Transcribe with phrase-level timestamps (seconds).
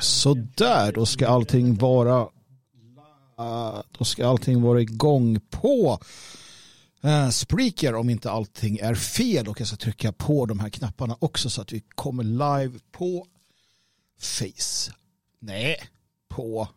[0.00, 2.28] Så där, då ska allting vara
[3.98, 6.00] då ska allting vara igång på
[7.04, 9.48] uh, Spreaker om inte allting är fel.
[9.48, 13.26] Och jag ska trycka på de här knapparna också så att vi kommer live på
[14.18, 14.92] Face.
[15.40, 15.76] Nej,
[16.28, 16.68] på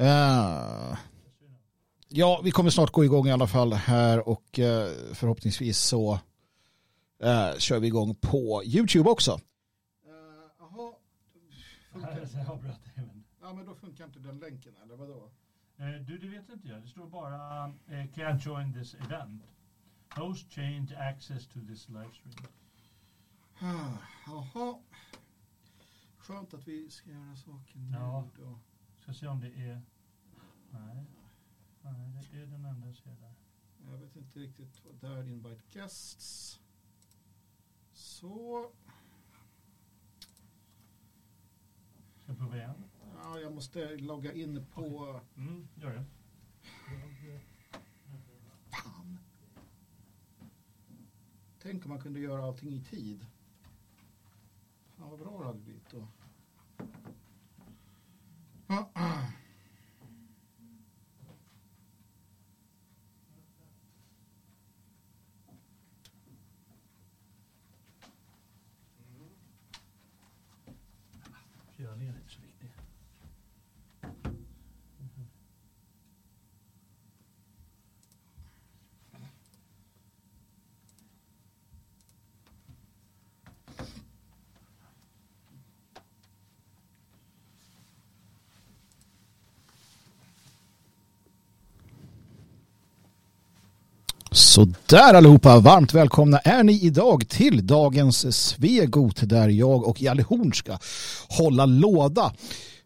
[0.00, 0.96] Uh,
[2.12, 6.12] ja, vi kommer snart gå igång i alla fall här och uh, förhoppningsvis så
[7.24, 9.40] uh, kör vi igång på YouTube också.
[10.58, 10.92] Jaha.
[13.42, 15.30] Ja, men då funkar inte den länken eller vadå?
[16.06, 16.82] Du, det vet inte jag.
[16.82, 19.42] Det står bara uh, can't join this event.
[20.10, 22.46] Host change access to this livestream.
[24.26, 24.74] Jaha.
[26.18, 28.20] Skönt att vi ska göra saken ja.
[28.20, 28.58] nu då.
[29.02, 29.82] Ska se om det är...
[30.70, 31.06] Nej.
[31.82, 33.34] Nej, det är den enda jag ser där.
[33.90, 36.60] Jag vet inte riktigt vad där invite guests.
[37.92, 38.70] Så.
[42.22, 42.84] Ska jag prova igen?
[43.22, 44.86] Ja, jag måste logga in på...
[44.86, 45.20] Okay.
[45.36, 46.04] Mm, gör det.
[48.70, 49.18] Fan.
[51.62, 53.26] Tänk om man kunde göra allting i tid.
[54.96, 56.08] Fan vad bra det hade blivit då.
[58.66, 58.88] Så
[94.60, 100.52] Sådär allihopa, varmt välkomna är ni idag till dagens Svegot där jag och Jalle Horn
[100.52, 100.78] ska
[101.28, 102.32] hålla låda.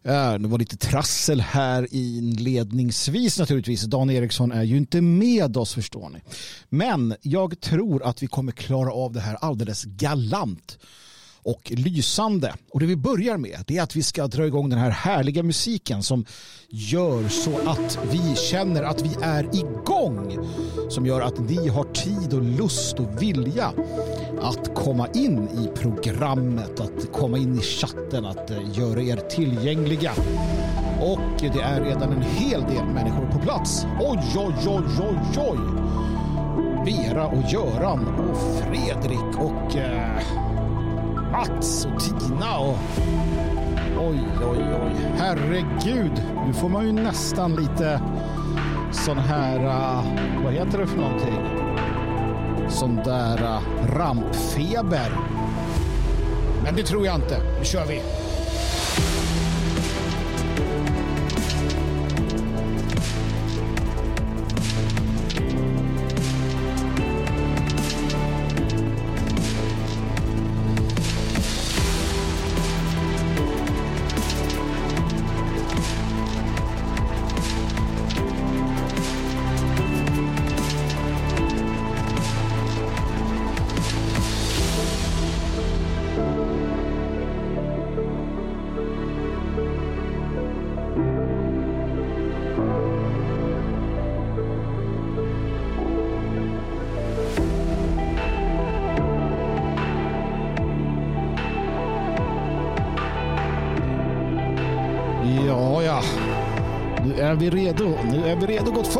[0.03, 3.83] Eh, det var lite trassel här inledningsvis naturligtvis.
[3.83, 6.19] Dan Eriksson är ju inte med oss förstår ni.
[6.69, 10.77] Men jag tror att vi kommer klara av det här alldeles galant
[11.45, 12.53] och lysande.
[12.71, 15.43] Och det vi börjar med det är att vi ska dra igång den här härliga
[15.43, 16.25] musiken som
[16.69, 20.37] gör så att vi känner att vi är igång.
[20.89, 23.73] Som gör att ni har tid och lust och vilja
[24.41, 30.11] att komma in i programmet, att komma in i chatten, att eh, göra er tillgängliga.
[31.01, 33.85] Och det är redan en hel del människor på plats.
[33.99, 35.59] Oj, oj, oj, oj, oj!
[36.85, 39.75] Vera och Göran och Fredrik och...
[39.75, 40.54] Eh
[41.35, 42.77] Mats och Tina och...
[43.99, 44.91] Oj, oj, oj.
[45.17, 46.23] Herregud.
[46.47, 48.01] Nu får man ju nästan lite
[48.91, 49.59] sån här...
[49.59, 51.33] Uh, vad heter det för någonting?
[52.69, 53.59] Sån där uh,
[53.95, 55.17] rampfeber.
[56.63, 57.37] Men det tror jag inte.
[57.59, 58.01] Nu kör vi.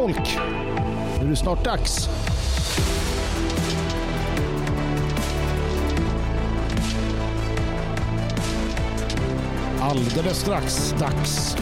[0.05, 0.39] Folk.
[1.19, 2.09] Nu är det snart dags.
[9.81, 11.57] Alldeles strax dags.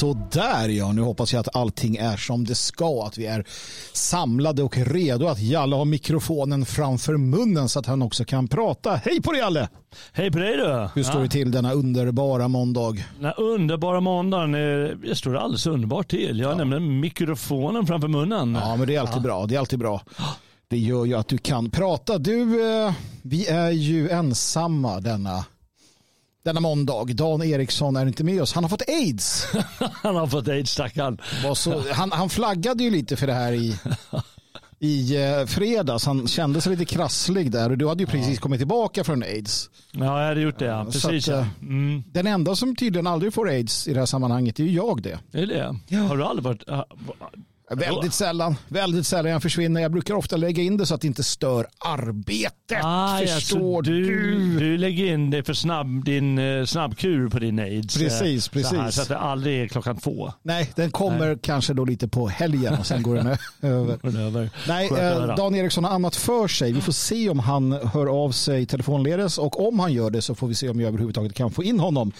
[0.00, 3.06] Så där ja, nu hoppas jag att allting är som det ska.
[3.06, 3.44] Att vi är
[3.92, 5.26] samlade och redo.
[5.26, 9.00] Att Jalle har mikrofonen framför munnen så att han också kan prata.
[9.04, 9.68] Hej på dig Jalle!
[10.12, 10.88] Hej på dig du!
[10.94, 11.22] Hur står ja.
[11.22, 12.96] det till denna underbara måndag?
[13.20, 16.38] Den underbara måndagen, det står alldeles underbart till.
[16.38, 16.58] Jag har ja.
[16.58, 18.54] nämligen mikrofonen framför munnen.
[18.54, 19.20] Ja, men det är alltid ja.
[19.20, 19.46] bra.
[19.46, 20.02] Det är alltid bra.
[20.68, 22.18] Det gör ju att du kan prata.
[22.18, 22.92] Du, eh,
[23.22, 25.44] vi är ju ensamma denna
[26.42, 27.04] denna måndag.
[27.04, 28.52] Dan Eriksson är inte med oss.
[28.52, 29.46] Han har fått aids.
[30.02, 31.18] han har fått aids, stackarn.
[31.92, 33.76] Han, han flaggade ju lite för det här i,
[34.78, 36.06] i eh, fredags.
[36.06, 38.40] Han kände sig lite krasslig där och du hade ju precis ja.
[38.40, 39.70] kommit tillbaka från aids.
[39.92, 40.64] Ja, jag hade gjort det.
[40.64, 40.84] Ja.
[40.84, 41.28] Precis.
[41.28, 42.02] Att, eh, mm.
[42.06, 45.18] Den enda som tydligen aldrig får aids i det här sammanhanget är ju jag det.
[45.32, 45.76] Är det?
[45.88, 45.98] Ja.
[45.98, 46.62] Har du aldrig varit...
[47.76, 48.56] Väldigt sällan.
[48.68, 49.80] Väldigt sällan jag försvinner.
[49.80, 52.78] Jag brukar ofta lägga in det så att det inte stör arbetet.
[52.82, 54.58] Ah, Förstår alltså, du, du?
[54.58, 57.98] Du lägger in det för snabb, din uh, snabbkur på din aids.
[57.98, 58.68] Precis, precis.
[58.70, 60.32] Så, här, så, att det aldrig är klockan två.
[60.42, 61.38] Nej, den kommer Nej.
[61.42, 63.26] kanske då lite på helgen och sen går den
[63.62, 64.18] över.
[64.18, 64.50] över.
[64.68, 66.72] Nej, eh, Dan Eriksson har annat för sig.
[66.72, 70.34] Vi får se om han hör av sig telefonledes och om han gör det så
[70.34, 72.12] får vi se om jag överhuvudtaget kan få in honom.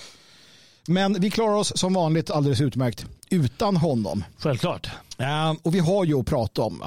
[0.87, 4.25] Men vi klarar oss som vanligt alldeles utmärkt utan honom.
[4.39, 4.91] Självklart.
[5.21, 6.83] Uh, och vi har ju att prata om.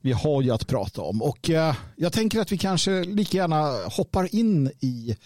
[0.00, 1.22] Vi har ju att prata om.
[1.22, 5.16] Och uh, jag tänker att vi kanske lika gärna hoppar in i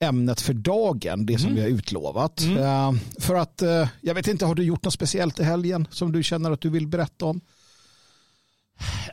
[0.00, 1.54] ämnet för dagen, det som mm.
[1.56, 2.40] vi har utlovat.
[2.40, 2.58] Mm.
[2.58, 3.62] Uh, för att,
[4.00, 6.70] jag vet inte, har du gjort något speciellt i helgen som du känner att du
[6.70, 7.40] vill berätta om?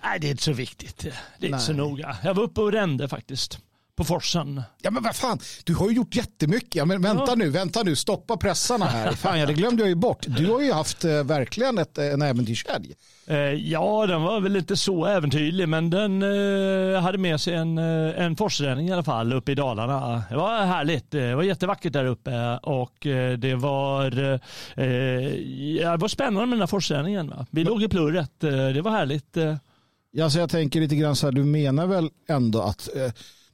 [0.04, 0.98] Nej, det är inte så viktigt.
[1.00, 1.50] Det är Nej.
[1.50, 2.18] inte så noga.
[2.24, 3.60] Jag var uppe och rände faktiskt
[3.95, 4.62] på Forsen.
[4.81, 6.75] Ja men vad fan, du har ju gjort jättemycket.
[6.75, 7.36] Ja, men vänta ja.
[7.36, 9.12] nu, vänta nu, stoppa pressarna här.
[9.15, 10.25] Fan, ja, det glömde jag ju bort.
[10.27, 12.94] Du har ju haft eh, verkligen ett, en äventyrshelg.
[13.27, 17.77] Eh, ja, den var väl inte så äventyrlig, men den eh, hade med sig en,
[17.77, 20.24] eh, en forsränning i alla fall uppe i Dalarna.
[20.30, 21.12] Det var härligt.
[21.12, 24.39] Det var jättevackert där uppe och eh, det var, eh,
[24.75, 27.33] det var spännande med den här forsränningen.
[27.50, 28.31] Vi låg i plurret.
[28.39, 29.38] Det var härligt.
[30.12, 32.89] Ja, så jag tänker lite grann så här, du menar väl ändå att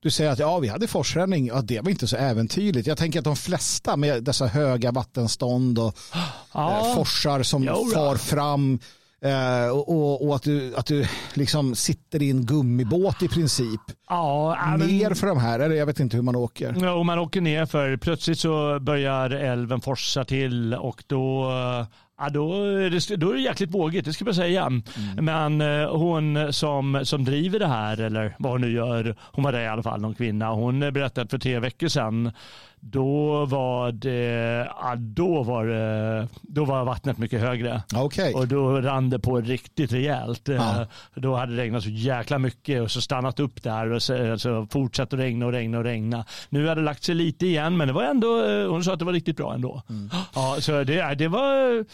[0.01, 2.87] du säger att ja, vi hade forsränning, ja, det var inte så äventyrligt.
[2.87, 5.97] Jag tänker att de flesta med dessa höga vattenstånd och
[6.53, 6.87] ja.
[6.87, 8.79] eh, forsar som jo, far fram
[9.21, 13.81] eh, och, och, att du, att du liksom sitter i en gummibåt i princip.
[14.09, 16.75] Ja, ner för de här, eller jag vet inte hur man åker.
[16.81, 21.51] Ja, man åker ner för plötsligt så börjar älven forsa till och då
[22.21, 24.61] Ja, då, är det, då är det jäkligt vågigt, det ska jag säga.
[24.61, 24.83] Mm.
[25.15, 29.51] Men eh, hon som, som driver det här, eller vad hon nu gör, hon var
[29.51, 32.31] det i alla fall, någon kvinna, hon berättade för tre veckor sedan
[32.83, 37.81] då var det, ja, då var det, då var vattnet mycket högre.
[37.95, 38.33] Okay.
[38.33, 40.47] Och då rann det på riktigt rejält.
[40.47, 40.85] Ja.
[41.15, 44.67] Då hade det regnat så jäkla mycket och så stannat upp där och så, alltså,
[44.71, 46.25] fortsatt att regna och regna och regna.
[46.49, 48.27] Nu hade det lagt sig lite igen men det var ändå,
[48.69, 49.81] hon sa att det var riktigt bra ändå.
[49.89, 50.09] Mm.
[50.35, 51.85] Ja, så det, det var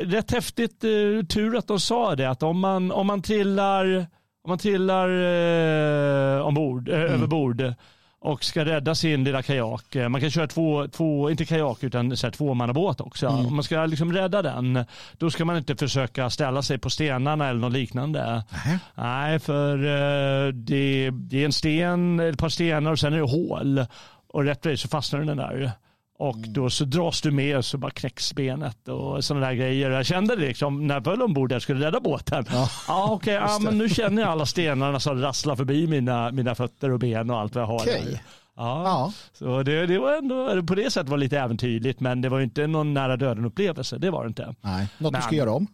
[0.00, 4.06] rätt häftigt uh, tur att de sa det att om man, om man trillar,
[4.44, 7.12] om man trillar uh, ombord, uh, mm.
[7.12, 7.74] över bord
[8.20, 9.96] och ska rädda sin lilla kajak.
[9.96, 13.26] Eh, man kan köra två, två inte kajak utan så här, tvåmannabåt också.
[13.26, 13.46] Mm.
[13.46, 14.84] Om man ska liksom rädda den,
[15.18, 18.20] då ska man inte försöka ställa sig på stenarna eller något liknande.
[18.66, 18.78] Mm.
[18.94, 23.22] Nej, för eh, det, det är en sten, ett par stenar och sen är det
[23.22, 23.86] hål.
[24.32, 25.72] Och rätt så fastnar den där.
[26.18, 26.52] Och mm.
[26.52, 29.90] då så dras du med och så bara knäcks benet och sådana där grejer.
[29.90, 32.44] Jag kände det liksom när jag föll ombord och skulle rädda båten.
[32.50, 36.30] Ja, ja okej, okay, ja, men nu känner jag alla stenarna som rasslar förbi mina,
[36.30, 37.80] mina fötter och ben och allt vad jag har.
[37.82, 38.18] Okay.
[38.56, 39.12] Ja, ja.
[39.32, 42.66] Så det, det var ändå, på det sättet var lite äventyrligt men det var inte
[42.66, 43.98] någon nära döden upplevelse.
[43.98, 44.54] Det var det inte.
[44.60, 45.66] Nej, något men, du ska göra om?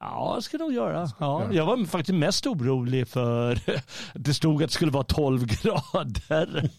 [0.00, 1.10] Ja, det ska jag nog göra.
[1.18, 3.58] Ja, jag var faktiskt mest orolig för
[4.14, 6.70] det stod att det skulle vara 12 grader.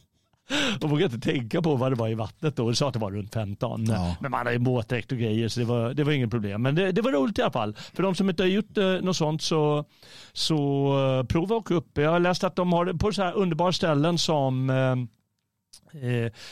[0.81, 2.69] Jag vågade inte tänka på vad det var i vattnet då.
[2.69, 3.85] Det sa att det var runt 15.
[3.85, 4.15] Ja.
[4.19, 6.61] Men man har ju båtdräkt och grejer så det var, det var ingen problem.
[6.61, 7.75] Men det, det var roligt i alla fall.
[7.93, 9.85] För de som inte har gjort eh, något sånt så,
[10.33, 10.57] så
[11.19, 11.97] uh, prova att åka upp.
[11.97, 14.95] Jag har läst att de har det på så här underbara ställen som eh, Eh,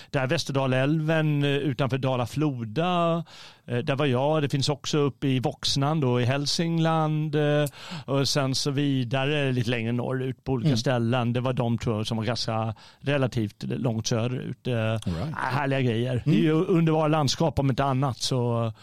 [0.10, 3.24] där Västerdalälven eh, utanför Dala-Floda.
[3.66, 4.42] Eh, där var jag.
[4.42, 7.36] Det finns också uppe i Voxnan då i Hälsingland.
[7.36, 7.66] Eh,
[8.06, 10.78] och sen så vidare lite längre norrut på olika mm.
[10.78, 11.34] ställen.
[11.34, 14.68] Det var de tror som var ganska relativt långt söderut.
[14.68, 15.36] Eh, right.
[15.36, 16.12] Härliga grejer.
[16.12, 16.22] Mm.
[16.26, 18.18] Det är ju underbara landskap om inte annat.
[18.18, 18.74] Så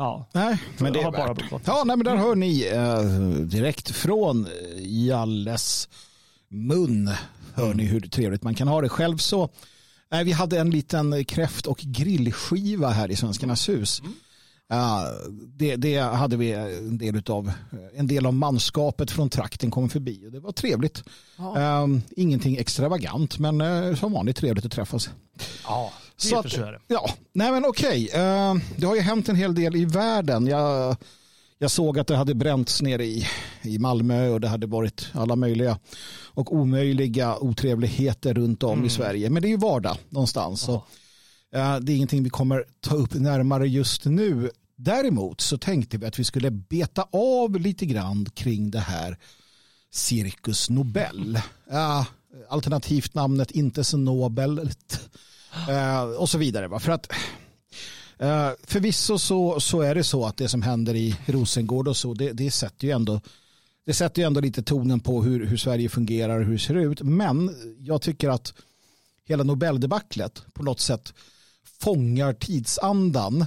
[0.00, 3.02] Ja, nej, men det är bara Ja, nej, men där hör ni eh,
[3.44, 4.46] direkt från
[4.78, 5.88] Jalles
[6.48, 7.10] mun.
[7.54, 8.88] Hör ni hur trevligt man kan ha det.
[8.88, 9.50] Själv så
[10.10, 14.00] Nej, vi hade en liten kräft och grillskiva här i Svenskarnas hus.
[14.00, 14.14] Mm.
[14.72, 15.04] Uh,
[15.56, 17.52] det, det, hade vi en del av.
[17.94, 21.04] En del av manskapet från trakten kom förbi och det var trevligt.
[21.36, 21.84] Ja.
[21.84, 25.10] Uh, ingenting extravagant men uh, som vanligt trevligt att träffas.
[25.64, 25.92] Ja.
[26.16, 28.04] Så att, så ja, nej men okej.
[28.04, 30.46] Uh, det har ju hänt en hel del i världen.
[30.46, 30.96] Jag,
[31.62, 33.26] jag såg att det hade bränts nere i,
[33.62, 35.78] i Malmö och det hade varit alla möjliga
[36.24, 38.86] och omöjliga otrevligheter runt om mm.
[38.86, 39.30] i Sverige.
[39.30, 40.60] Men det är ju vardag någonstans.
[40.60, 44.50] Så, uh, det är ingenting vi kommer ta upp närmare just nu.
[44.76, 49.18] Däremot så tänkte vi att vi skulle beta av lite grann kring det här
[49.90, 51.38] Cirkus Nobel.
[51.72, 52.06] Uh,
[52.48, 55.10] alternativt namnet inte så nobelt
[55.68, 56.68] uh, och så vidare.
[56.68, 56.80] Va?
[56.80, 57.12] För att
[58.20, 62.14] Eh, förvisso så, så är det så att det som händer i Rosengård och så
[62.14, 63.20] det, det sätter ju ändå
[63.84, 66.74] det sätter ju ändå lite tonen på hur, hur Sverige fungerar och hur det ser
[66.74, 67.02] ut.
[67.02, 68.54] Men jag tycker att
[69.24, 71.14] hela Nobeldebaclet på något sätt
[71.80, 73.46] fångar tidsandan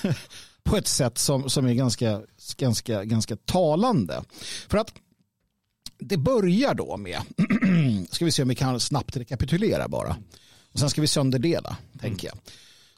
[0.62, 2.22] på ett sätt som, som är ganska,
[2.56, 4.22] ganska, ganska talande.
[4.68, 4.92] För att
[5.98, 7.20] det börjar då med,
[8.10, 10.16] ska vi se om vi kan snabbt rekapitulera bara.
[10.72, 11.98] Och sen ska vi sönderdela, mm.
[11.98, 12.38] tänker jag.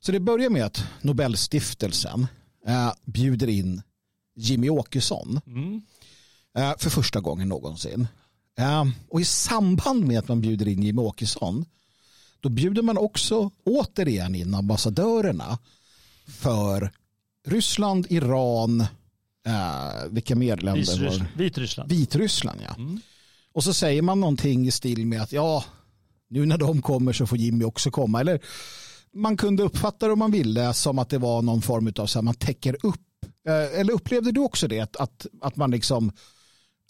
[0.05, 2.27] Så det börjar med att Nobelstiftelsen
[2.67, 3.83] äh, bjuder in
[4.37, 5.83] Jimmy Åkesson mm.
[6.59, 8.07] äh, för första gången någonsin.
[8.59, 11.65] Äh, och i samband med att man bjuder in Jimmy Åkesson
[12.41, 15.59] då bjuder man också återigen in ambassadörerna
[16.27, 16.93] för
[17.47, 18.87] Ryssland, Iran,
[19.49, 21.91] Uh, vilka mer länder var Vitryssland.
[21.91, 22.75] Vitryssland, ja.
[22.75, 23.01] Mm.
[23.53, 25.65] Och så säger man någonting i stil med att ja,
[26.29, 28.21] nu när de kommer så får Jimmy också komma.
[28.21, 28.41] Eller
[29.15, 32.19] man kunde uppfatta det om man ville som att det var någon form av så
[32.19, 33.01] här, man täcker upp.
[33.49, 36.13] Eh, eller upplevde du också det, att, att, att man liksom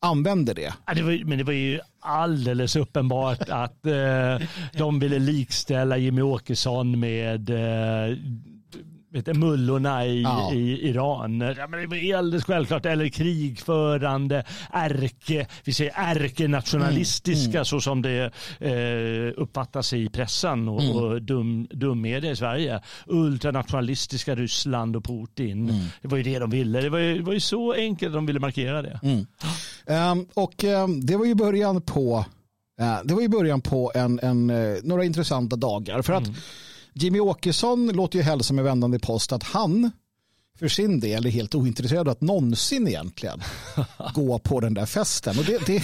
[0.00, 0.74] använder det?
[0.86, 6.22] Ja, det var, men det var ju alldeles uppenbart att eh, de ville likställa Jimmy
[6.22, 8.16] Åkesson med eh,
[9.12, 10.52] vet du, mullorna i, ja.
[10.54, 11.40] i Iran.
[11.40, 12.86] Ja, men det är alldeles självklart.
[12.86, 17.56] Eller krigförande, ärke, vi säger ärkenationalistiska mm.
[17.56, 17.64] mm.
[17.64, 20.96] så som det eh, uppfattas i pressen och, mm.
[20.96, 22.80] och dum, dummedia i Sverige.
[23.06, 25.70] Ultranationalistiska Ryssland och Putin.
[25.70, 25.84] Mm.
[26.02, 26.80] Det var ju det de ville.
[26.80, 29.00] Det var ju, det var ju så enkelt de ville markera det.
[29.86, 32.24] Um, och um, det var ju början på
[32.80, 36.02] uh, det var ju början på en, en, uh, några intressanta dagar.
[36.02, 36.36] För att mm.
[36.94, 39.90] Jimmy Åkesson låter ju hälsa med vändande post att han
[40.62, 43.42] för sin del är helt ointresserad av att någonsin egentligen
[44.14, 45.38] gå på den där festen.
[45.38, 45.82] Och det, det...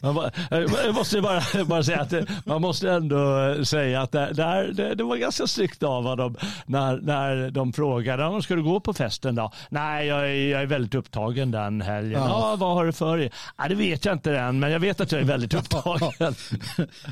[0.84, 2.12] jag måste bara, bara säga att
[2.44, 6.36] man måste ändå säga att det, det, det var ganska snyggt av honom
[6.66, 9.52] när, när de frågade om ska du gå på festen då?
[9.70, 12.20] Nej, jag är, jag är väldigt upptagen den helgen.
[12.20, 12.28] Ja.
[12.28, 13.30] ja vad har du för dig?
[13.56, 16.34] Ja, det vet jag inte än, men jag vet att jag är väldigt upptagen.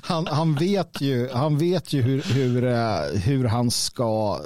[0.02, 4.40] han, han vet ju, han vet ju hur, hur, eh, hur han ska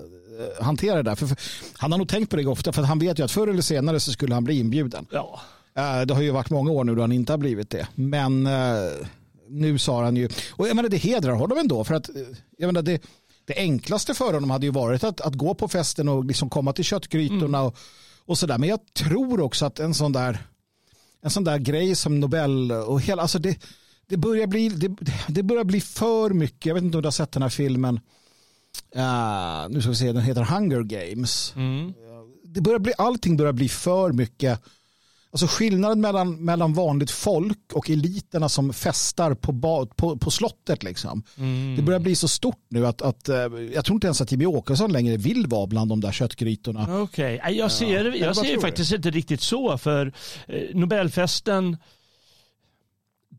[0.60, 1.14] hantera det där.
[1.14, 1.38] För, för,
[1.78, 4.00] han har nog tänkt på det ofta för han vet ju att förr eller senare
[4.00, 5.06] så skulle han bli inbjuden.
[5.10, 5.40] Ja.
[5.78, 7.88] Uh, det har ju varit många år nu då han inte har blivit det.
[7.94, 9.06] Men uh,
[9.48, 12.10] nu sa han ju, och jag menar det hedrar honom ändå för att
[12.58, 13.02] jag menar det,
[13.44, 16.72] det enklaste för honom hade ju varit att, att gå på festen och liksom komma
[16.72, 17.66] till köttgrytorna mm.
[17.66, 17.76] och,
[18.26, 18.58] och sådär.
[18.58, 20.38] Men jag tror också att en sån där
[21.22, 23.58] en sån där grej som Nobel och hela, alltså det,
[24.06, 24.96] det börjar bli det,
[25.28, 26.66] det börjar bli för mycket.
[26.66, 28.00] Jag vet inte om du har sett den här filmen
[28.96, 31.52] uh, nu ska vi se, den heter Hunger Games.
[31.56, 31.92] Mm.
[32.44, 34.60] Det börjar bli, allting börjar bli för mycket.
[35.32, 40.82] Alltså skillnaden mellan, mellan vanligt folk och eliterna som festar på, på, på slottet.
[40.82, 41.22] Liksom.
[41.38, 41.76] Mm.
[41.76, 43.36] Det börjar bli så stort nu att, att uh,
[43.74, 47.02] jag tror inte ens att Jimmy Åkesson längre vill vara bland de där köttgrytorna.
[47.02, 47.54] Okej, okay.
[47.54, 49.78] jag ser, jag, jag ser faktiskt inte riktigt så.
[49.78, 50.12] För
[50.46, 51.76] eh, Nobelfesten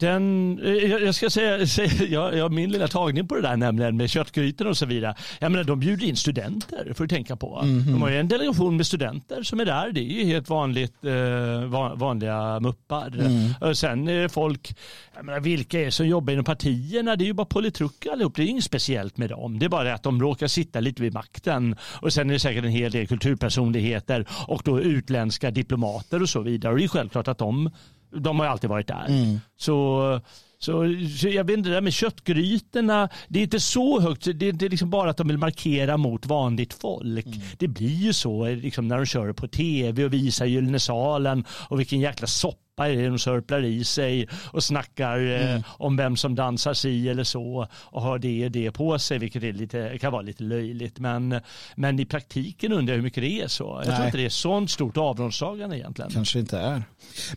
[0.01, 1.58] den, eh, jag ska säga,
[2.10, 5.15] jag, jag min lilla tagning på det där nämligen med köttgrytor och så vidare.
[5.39, 7.60] Jag menar, de bjuder in studenter för att tänka på.
[7.63, 7.91] Mm -hmm.
[7.91, 9.91] De har ju en delegation med studenter som är där.
[9.91, 13.08] Det är ju helt vanligt eh, vanliga muppar.
[13.20, 13.53] Mm.
[13.62, 14.75] Och sen är det folk,
[15.15, 17.15] jag menar, vilka är det som jobbar inom partierna?
[17.15, 18.36] Det är ju bara politruker allihop.
[18.36, 19.60] Det är inget speciellt med dem.
[19.60, 21.75] Det är bara att de råkar sitta lite vid makten.
[21.81, 26.41] Och sen är det säkert en hel del kulturpersonligheter och då utländska diplomater och så
[26.41, 26.74] vidare.
[26.74, 27.70] Och det är självklart att de
[28.11, 29.05] de har ju alltid varit där.
[29.07, 29.39] Mm.
[29.57, 30.21] Så,
[30.59, 34.45] så, så, jag vet inte, det där med köttgrytorna, det är inte så högt, det
[34.45, 37.25] är inte liksom bara att de vill markera mot vanligt folk.
[37.25, 37.39] Mm.
[37.57, 41.79] Det blir ju så liksom, när de kör på tv och visar Gyllene salen och
[41.79, 42.57] vilken jäkla soppa
[42.89, 45.55] är de sörplar i sig och snackar eh, mm.
[45.55, 49.19] eh, om vem som dansar si eller så och har det och det på sig
[49.19, 51.00] vilket är lite, kan vara lite löjligt.
[51.00, 51.39] Men,
[51.75, 53.63] men i praktiken undrar jag hur mycket det är så.
[53.63, 53.95] Jag Nej.
[53.95, 56.11] tror inte det är sånt stort avståndstagande egentligen.
[56.11, 56.83] Kanske inte är.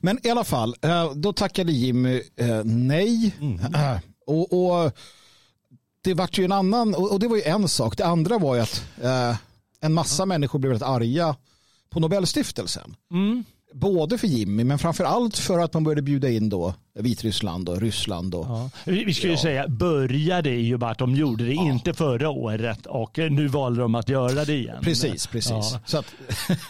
[0.00, 3.34] Men i alla fall, eh, då tackade Jimmy eh, nej.
[3.40, 3.60] Mm.
[4.26, 4.92] Och, och,
[6.04, 7.96] det var ju en annan, och det var ju en sak.
[7.96, 8.84] Det andra var ju att
[9.80, 11.36] en massa människor blev väldigt arga
[11.90, 12.96] på Nobelstiftelsen.
[13.10, 17.68] Mm både för Jimmy men framför allt för att man började bjuda in då Vitryssland
[17.68, 18.34] och Ryssland.
[18.34, 18.70] Och, ja.
[18.84, 19.38] Vi ska ju ja.
[19.38, 21.62] säga, började ju bara att de gjorde det ja.
[21.62, 24.76] inte förra året och nu valde de att göra det igen.
[24.82, 25.76] Precis, precis.
[25.84, 26.14] Så att,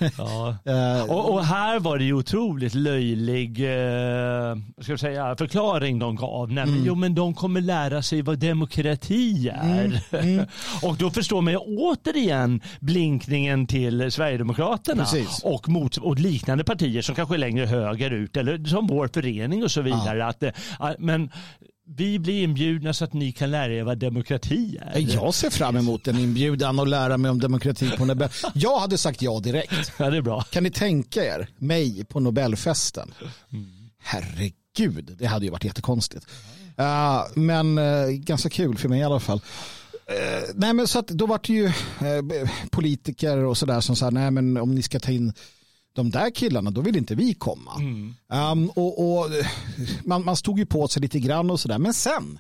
[0.02, 6.52] uh, och, och, här var det ju otroligt löjlig uh, ska säga, förklaring de gav.
[6.52, 6.86] Nämligen, mm.
[6.86, 9.84] jo men de kommer lära sig vad demokrati är.
[9.84, 10.28] Mm.
[10.28, 10.46] Mm.
[10.82, 15.06] och då förstår man ju återigen blinkningen till Sverigedemokraterna
[15.42, 19.70] och, mot, och liknande partier som kanske är längre högerut eller som vår förening och
[19.70, 20.28] så vidare här.
[20.28, 20.52] Att, eh,
[20.98, 21.30] men
[21.86, 25.00] vi blir inbjudna så att ni kan lära er vad demokrati är.
[25.00, 28.28] Jag ser fram emot en inbjudan och lära mig om demokrati på Nobel.
[28.54, 29.92] Jag hade sagt ja direkt.
[29.98, 30.42] Ja, det är bra.
[30.42, 33.14] Kan ni tänka er mig på Nobelfesten?
[33.52, 33.90] Mm.
[34.02, 36.26] Herregud, det hade ju varit jättekonstigt.
[36.80, 39.38] Uh, men uh, ganska kul för mig i alla fall.
[39.38, 41.72] Uh, nej men så att då var det ju
[42.70, 45.32] politiker och sådär som sa nej men om ni ska ta in
[45.94, 47.74] de där killarna, då vill inte vi komma.
[47.74, 48.14] Mm.
[48.28, 49.30] Um, och, och
[50.04, 51.78] man, man, stod ju på sig lite grann och sådär.
[51.78, 52.38] Men sen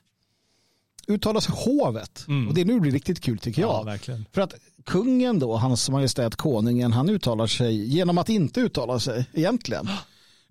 [1.08, 2.24] uttalar sig hovet.
[2.28, 2.48] Mm.
[2.48, 3.98] Och det nu blir riktigt kul tycker jag.
[4.06, 4.16] Ja.
[4.32, 9.26] För att kungen då, hans majestät konungen, han uttalar sig genom att inte uttala sig
[9.32, 9.88] egentligen.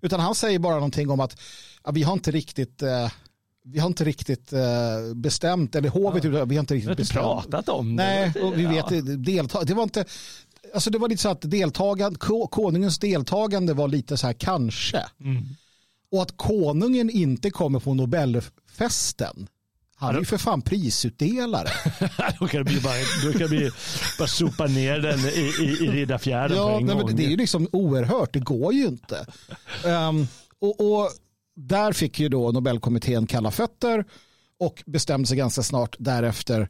[0.00, 1.40] Utan han säger bara någonting om att
[1.84, 3.08] ja, vi har inte riktigt eh,
[3.66, 6.44] vi har inte riktigt eh, bestämt, eller hovet, ja.
[6.44, 7.24] vi har inte riktigt vi har inte bestämt.
[7.24, 8.04] pratat om det.
[8.04, 10.04] Nej, och vi vet, delta, det var inte,
[10.74, 12.18] alltså det var lite så att deltagande,
[12.50, 15.04] konungens deltagande var lite så här kanske.
[15.20, 15.44] Mm.
[16.10, 19.48] Och att konungen inte kommer på Nobelfesten.
[19.96, 21.68] Han är ju för fan prisutdelare.
[22.40, 22.94] då kan det bli bara,
[23.24, 23.70] då kan det bli,
[24.18, 27.16] bara sopa ner den i, i, i Riddarfjärden ja, på en nej, gång.
[27.16, 29.26] Det är ju liksom oerhört, det går ju inte.
[29.84, 30.28] Um,
[30.58, 31.10] och, och,
[31.56, 34.04] där fick ju då Nobelkommittén kalla fötter
[34.58, 36.68] och bestämde sig ganska snart därefter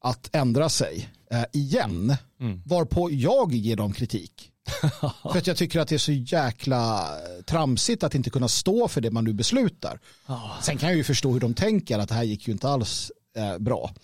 [0.00, 2.16] att ändra sig eh, igen.
[2.40, 2.62] Mm.
[2.64, 4.52] Varpå jag ger dem kritik.
[5.22, 8.88] för att jag tycker att det är så jäkla eh, tramsigt att inte kunna stå
[8.88, 10.00] för det man nu beslutar.
[10.28, 10.60] Oh.
[10.62, 13.12] Sen kan jag ju förstå hur de tänker att det här gick ju inte alls
[13.36, 13.94] eh, bra.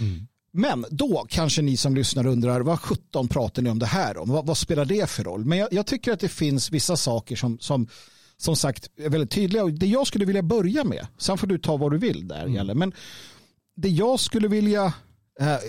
[0.00, 0.26] Mm.
[0.52, 4.30] Men då kanske ni som lyssnar undrar vad 17 pratar ni om det här om?
[4.30, 5.44] Vad, vad spelar det för roll?
[5.44, 7.88] Men jag, jag, tycker att det finns vissa saker som, som
[8.36, 9.66] som sagt är väldigt tydliga.
[9.66, 12.78] Det jag skulle vilja börja med, sen får du ta vad du vill där, mm.
[12.78, 12.92] men
[13.76, 14.92] det jag skulle vilja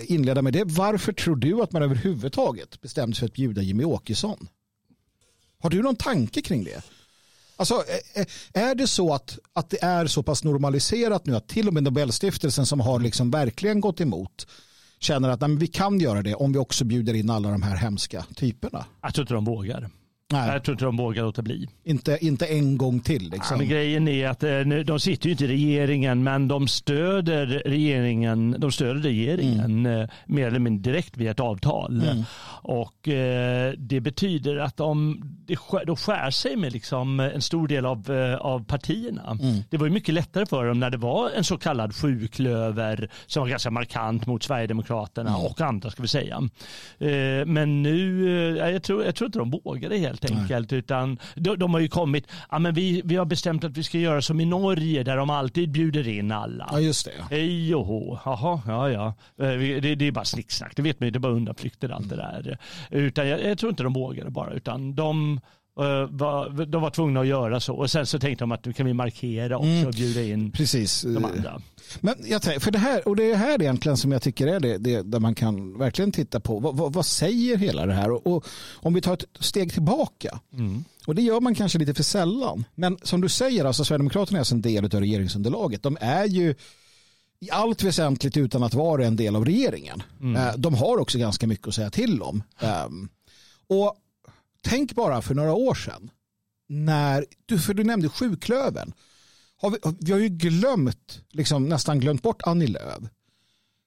[0.06, 0.64] inleda med det.
[0.64, 4.48] Varför tror du att man överhuvudtaget bestämde sig för att bjuda Jimmy Åkesson?
[5.58, 6.82] Har du någon tanke kring det?
[7.56, 7.84] Alltså,
[8.52, 11.82] är det så att, att det är så pass normaliserat nu att till och med
[11.82, 14.46] Nobelstiftelsen som har liksom verkligen gått emot
[14.98, 17.76] känner att nej, vi kan göra det om vi också bjuder in alla de här
[17.76, 18.86] hemska typerna?
[19.02, 19.90] Jag tror inte de vågar.
[20.34, 20.52] Nej.
[20.52, 21.68] Jag tror inte de vågar låta bli.
[21.84, 23.30] Inte, inte en gång till.
[23.30, 23.60] Liksom.
[23.60, 28.56] Ja, grejen är att eh, de sitter ju inte i regeringen men de stöder regeringen,
[28.58, 30.00] de stöder regeringen mm.
[30.00, 32.02] Eh, mer eller mindre direkt via ett avtal.
[32.02, 32.24] Mm.
[32.62, 35.22] Och eh, det betyder att de,
[35.86, 39.38] de skär sig med liksom en stor del av, av partierna.
[39.40, 39.62] Mm.
[39.70, 43.42] Det var ju mycket lättare för dem när det var en så kallad sjuklöver som
[43.42, 45.42] var ganska markant mot Sverigedemokraterna mm.
[45.42, 46.48] och andra ska vi säga.
[47.46, 49.96] Men nu, jag tror, jag tror inte de vågar det
[50.30, 50.70] helt enkelt.
[50.70, 50.78] Nej.
[50.78, 53.98] Utan de, de, har ju kommit, ja, men vi, vi har bestämt att vi ska
[53.98, 56.68] göra som i Norge där de alltid bjuder in alla.
[56.72, 57.36] Ja just det.
[57.36, 59.06] Hej och hå, jaha, ja ja.
[59.46, 62.04] Eh, det, det är bara snicksnack, det vet man ju, det är bara undanflykter allt
[62.04, 62.16] mm.
[62.16, 62.58] det där.
[62.90, 65.40] Utan jag, jag tror inte de vågade bara, utan de
[66.66, 68.94] de var tvungna att göra så och sen så tänkte de att nu kan vi
[68.94, 69.86] markera också mm.
[69.86, 71.02] och bjuda in Precis.
[71.02, 71.62] de andra.
[72.00, 74.60] Men jag tänker, för det här, och det är här egentligen som jag tycker är
[74.60, 78.10] det, det där man kan verkligen titta på vad, vad, vad säger hela det här
[78.10, 80.84] och, och, om vi tar ett steg tillbaka mm.
[81.06, 84.40] och det gör man kanske lite för sällan men som du säger, alltså Sverigedemokraterna är
[84.40, 85.82] alltså en del av regeringsunderlaget.
[85.82, 86.54] De är ju
[87.40, 90.02] i allt väsentligt utan att vara en del av regeringen.
[90.20, 90.36] Mm.
[90.36, 92.42] Eh, de har också ganska mycket att säga till om.
[92.58, 93.08] Ehm,
[93.68, 93.96] och
[94.64, 96.10] Tänk bara för några år sedan.
[96.68, 98.92] När, du, för du nämnde sjuklöven.
[99.56, 103.02] Har vi, vi har ju glömt, liksom, nästan glömt bort Annie Lööf.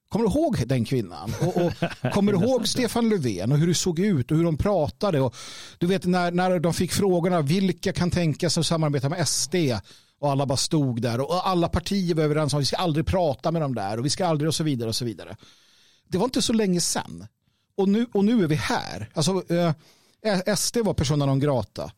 [0.08, 1.32] Kommer du ihåg den kvinnan?
[1.40, 1.72] Och, och
[2.12, 5.20] kommer du ihåg Stefan Löfven och hur det såg ut och hur de pratade?
[5.20, 5.34] Och,
[5.78, 9.54] du vet när, när de fick frågorna vilka kan tänka sig att samarbeta med SD?
[10.20, 13.06] Och alla bara stod där och alla partier var överens om att vi ska aldrig
[13.06, 15.36] prata med dem där och vi ska aldrig och så vidare och så vidare.
[16.08, 17.26] Det var inte så länge sedan.
[17.76, 19.10] Och nu, och nu är vi här.
[19.14, 19.72] Alltså, eh,
[20.22, 21.92] Eh, SD var persona non grata.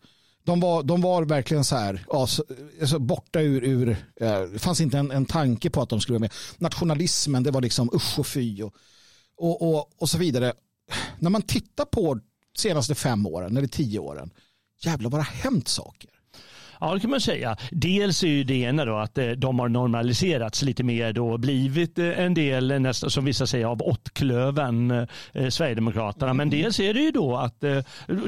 [0.44, 2.44] De var, de var verkligen så här, alltså,
[2.98, 3.88] borta ur, ur
[4.20, 6.32] eh, det fanns inte en, en tanke på att de skulle vara med.
[6.58, 8.74] Nationalismen, det var liksom usch och fy och,
[9.36, 10.52] och, och, och så vidare.
[11.18, 12.20] När man tittar på
[12.56, 14.30] senaste fem åren eller tio åren,
[14.80, 16.10] jävlar vad det har hänt saker.
[16.80, 17.56] Ja, det kan man säga.
[17.70, 21.98] Dels är ju det ena då att eh, de har normaliserats lite mer då blivit
[21.98, 24.90] eh, en del, nästan som vissa säger, av åttklöven
[25.32, 26.34] eh, Sverigedemokraterna.
[26.34, 27.64] Men dels är det ju då att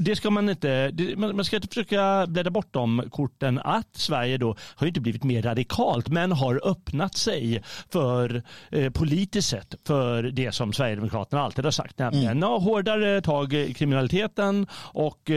[0.01, 4.57] det ska man inte, man ska inte försöka bläddra bort de korten att Sverige då
[4.75, 7.63] har inte blivit mer radikalt men har öppnat sig
[7.93, 8.43] för
[8.91, 12.51] politiskt sett för det som Sverigedemokraterna alltid har sagt, nämligen mm.
[12.51, 15.31] hårdare tag i kriminaliteten och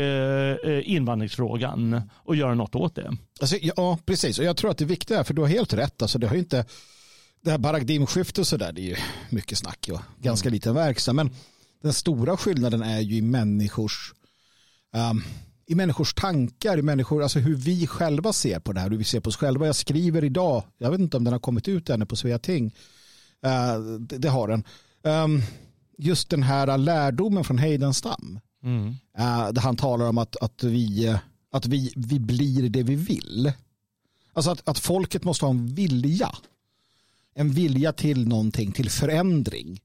[0.84, 3.05] invandringsfrågan och göra något åt det.
[3.40, 4.40] Alltså, ja, precis.
[4.40, 6.36] Och jag tror att det viktiga är, för du har helt rätt, alltså, det har
[6.36, 6.66] inte
[7.42, 8.96] det här paradigmskiftet och sådär, det är ju
[9.30, 10.54] mycket snack och ganska mm.
[10.54, 11.14] liten verkstad.
[11.14, 11.30] Men
[11.82, 14.14] den stora skillnaden är ju i människors
[14.94, 15.24] um,
[15.68, 19.04] i människors tankar, i människor, alltså hur vi själva ser på det här, hur vi
[19.04, 19.66] ser på oss själva.
[19.66, 22.66] Jag skriver idag, jag vet inte om den har kommit ut ännu på Sveating,
[23.46, 24.64] uh, det, det, har den.
[25.04, 25.42] Um,
[25.98, 28.40] just den här lärdomen från Heidenstam.
[28.64, 28.88] Mm.
[29.20, 31.18] Uh, där han talar om att, att, vi,
[31.56, 33.54] att vi, vi blir det vi vill.
[34.34, 36.36] Alltså att, att folket måste ha en vilja.
[37.34, 39.82] En vilja till någonting, till förändring.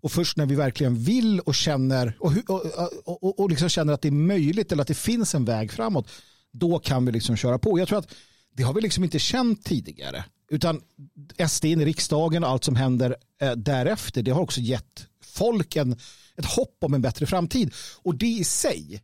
[0.00, 4.02] Och först när vi verkligen vill och känner och, och, och, och liksom känner att
[4.02, 6.08] det är möjligt eller att det finns en väg framåt,
[6.52, 7.78] då kan vi liksom köra på.
[7.78, 8.14] Jag tror att
[8.56, 10.24] det har vi liksom inte känt tidigare.
[10.50, 10.80] Utan
[11.48, 15.76] SD in i riksdagen och allt som händer eh, därefter, det har också gett folk
[15.76, 15.96] en,
[16.36, 17.74] ett hopp om en bättre framtid.
[18.02, 19.02] Och det i sig,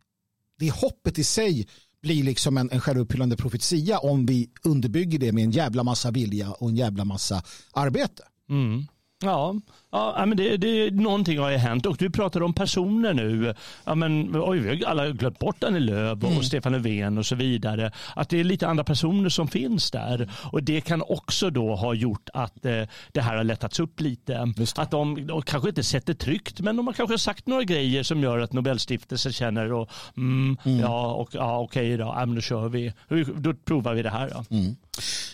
[0.59, 1.67] det hoppet i sig
[2.01, 6.51] blir liksom en, en självuppfyllande profetia om vi underbygger det med en jävla massa vilja
[6.51, 8.23] och en jävla massa arbete.
[8.49, 8.87] Mm.
[9.23, 9.55] Ja,
[9.91, 13.53] ja men det, det, någonting har ju hänt och du pratar om personer nu.
[13.85, 16.43] Ja, men, oj, vi har alla glömt bort Annie Lööf och mm.
[16.43, 17.91] Stefan Löfven och så vidare.
[18.15, 21.93] Att det är lite andra personer som finns där och det kan också då ha
[21.93, 24.53] gjort att eh, det här har lättats upp lite.
[24.75, 28.23] Att de, de kanske inte sätter tryckt men de har kanske sagt några grejer som
[28.23, 30.79] gör att Nobelstiftelsen känner och mm, mm.
[30.79, 32.93] ja, och, ja okej då, ja, men då kör vi.
[33.35, 34.29] Då provar vi det här.
[34.29, 34.55] Då.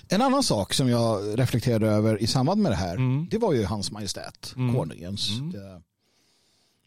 [0.07, 3.27] En annan sak som jag reflekterade över i samband med det här, mm.
[3.31, 4.75] det var ju hans majestät, mm.
[4.75, 5.55] konungens mm.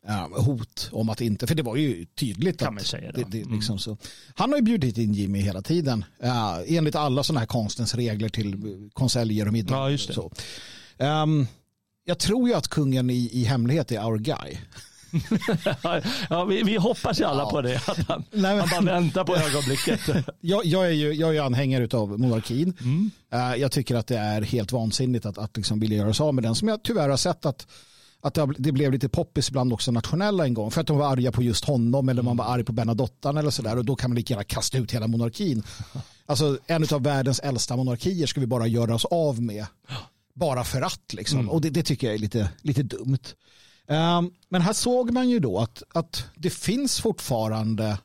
[0.09, 3.39] äh, hot om att inte, för det var ju tydligt kan att säga det, det,
[3.39, 3.79] liksom mm.
[3.79, 3.97] så.
[4.35, 8.29] Han har ju bjudit in Jimmy hela tiden, äh, enligt alla sådana här konstens regler
[8.29, 9.91] till konseljer och middagar.
[9.91, 10.33] Ja, så.
[10.99, 11.47] Um,
[12.05, 14.59] jag tror ju att kungen i, i hemlighet är our guy.
[16.31, 17.51] Ja, vi, vi, hoppas ju alla ja.
[17.51, 17.77] på det.
[17.77, 20.01] Att han, Nej, men, bara väntar på ögonblicket.
[20.41, 22.75] jag, jag, är ju, jag är anhängare av monarkin.
[22.81, 23.11] Mm.
[23.35, 26.35] Uh, jag tycker att det är helt vansinnigt att, att liksom vilja göra sig av
[26.35, 26.55] med den.
[26.55, 27.67] Som jag tyvärr har sett att
[28.21, 31.33] att det, blev lite poppis ibland också nationella en gång för att de var arga
[31.33, 34.17] på just honom eller man var arg på Bernadottan eller sådär och då kan man
[34.17, 35.63] lika gärna kasta ut hela monarkin.
[36.27, 39.67] Alltså en av världens äldsta monarkier ska vi bara göra oss av med.
[40.35, 41.39] Bara för att liksom.
[41.39, 41.51] Mm.
[41.51, 43.19] Och det, det, tycker jag är lite, lite dumt.
[43.91, 47.99] Um, men här såg man ju då att, att det finns fortfarande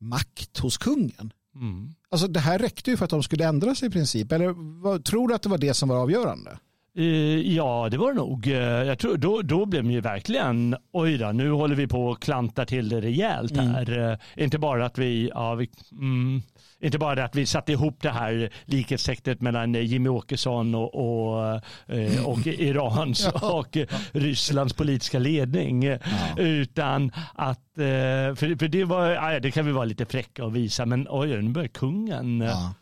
[0.00, 1.32] makt hos kungen.
[1.54, 1.94] Mm.
[2.08, 4.32] Alltså det här räckte ju för att de skulle ändra sig i princip.
[4.32, 6.58] Eller tror du att det var det som var avgörande?
[6.98, 8.46] Uh, ja, det var det nog.
[8.46, 12.12] Uh, jag tror, då, då blev de ju verkligen, oj då, nu håller vi på
[12.12, 13.66] att klanta till det rejält mm.
[13.66, 14.10] här.
[14.10, 16.42] Uh, inte bara att vi, ja, vi mm,
[16.84, 21.60] inte bara det att vi satte ihop det här likhetstecknet mellan Jimmy Åkesson och, och,
[21.86, 23.76] eh, och Irans och
[24.12, 25.82] Rysslands politiska ledning.
[25.84, 25.98] Ja.
[26.36, 30.86] Utan att, eh, för, för det var, det kan vi vara lite fräcka och visa,
[30.86, 32.40] men oj, nu börjar kungen.
[32.40, 32.74] Ja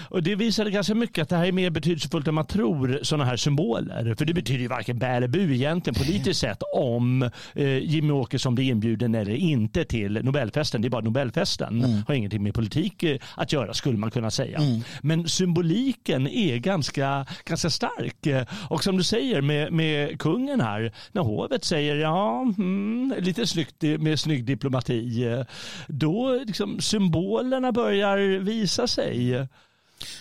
[0.00, 3.24] och det visade ganska mycket att det här är mer betydelsefullt än man tror, sådana
[3.24, 4.14] här symboler.
[4.18, 8.54] För det betyder ju varken bä eller bu egentligen politiskt sett om eh, Jimmy Åkesson
[8.54, 10.82] blir inbjuden eller inte till Nobelfesten.
[10.82, 11.84] Det är bara Nobelfesten.
[11.84, 12.02] Mm.
[12.08, 14.58] har ingenting med politik eh, att göra skulle man kunna säga.
[14.58, 14.80] Mm.
[15.02, 18.46] Men symboliken är ganska, ganska stark.
[18.70, 23.82] Och som du säger med, med kungen här, när hovet säger ja, mm, lite snyggt
[23.82, 25.44] med snygg diplomati,
[25.88, 29.46] då liksom symbolerna börjar visa sig.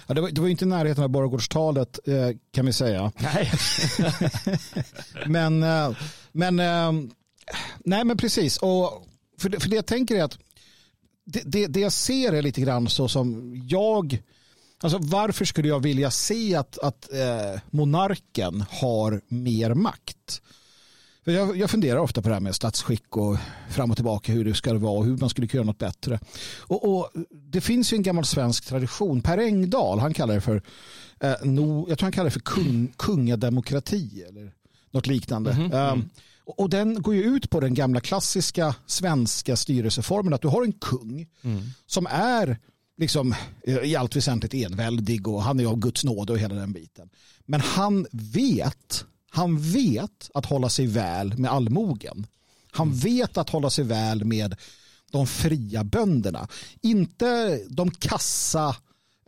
[0.07, 3.11] Ja, det, var, det var inte i närheten av Borgårdstalet eh, kan vi säga.
[3.17, 3.51] Nej.
[5.25, 5.91] men, eh,
[6.31, 6.91] men, eh,
[7.77, 8.57] nej men precis.
[8.57, 9.05] Och
[9.39, 10.37] för, det, för det jag tänker är att
[11.25, 14.23] det, det, det jag ser är lite grann så som jag
[14.79, 20.41] Alltså varför skulle jag vilja se att, att eh, monarken har mer makt?
[21.27, 23.37] För jag, jag funderar ofta på det här med statsskick och
[23.69, 26.19] fram och tillbaka hur det ska vara och hur man skulle kunna göra något bättre.
[26.59, 29.21] Och, och det finns ju en gammal svensk tradition.
[29.21, 30.61] Per Engdahl, han kallar det för,
[31.19, 34.53] eh, no, jag tror han kallar det för kung, kungademokrati eller
[34.91, 35.51] något liknande.
[35.51, 35.93] Mm -hmm.
[35.93, 36.09] um,
[36.45, 40.73] och, den går ju ut på den gamla klassiska svenska styrelseformen att du har en
[40.73, 41.63] kung mm.
[41.85, 42.57] som är
[42.97, 43.35] liksom
[43.83, 47.09] i allt väsentligt enväldig och han är av Guds nåd och hela den biten.
[47.45, 49.05] Men han vet
[49.37, 52.27] han vet att hålla sig väl med allmogen.
[52.71, 54.55] Han vet att hålla sig väl med
[55.11, 56.47] de fria bönderna.
[56.81, 58.75] Inte de kassa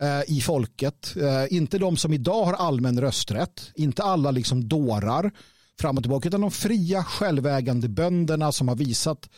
[0.02, 5.32] eh, i folket, eh, inte de som idag har allmän rösträtt, inte alla liksom dårar
[5.80, 9.28] fram och tillbaka, utan de fria självägande bönderna som har visat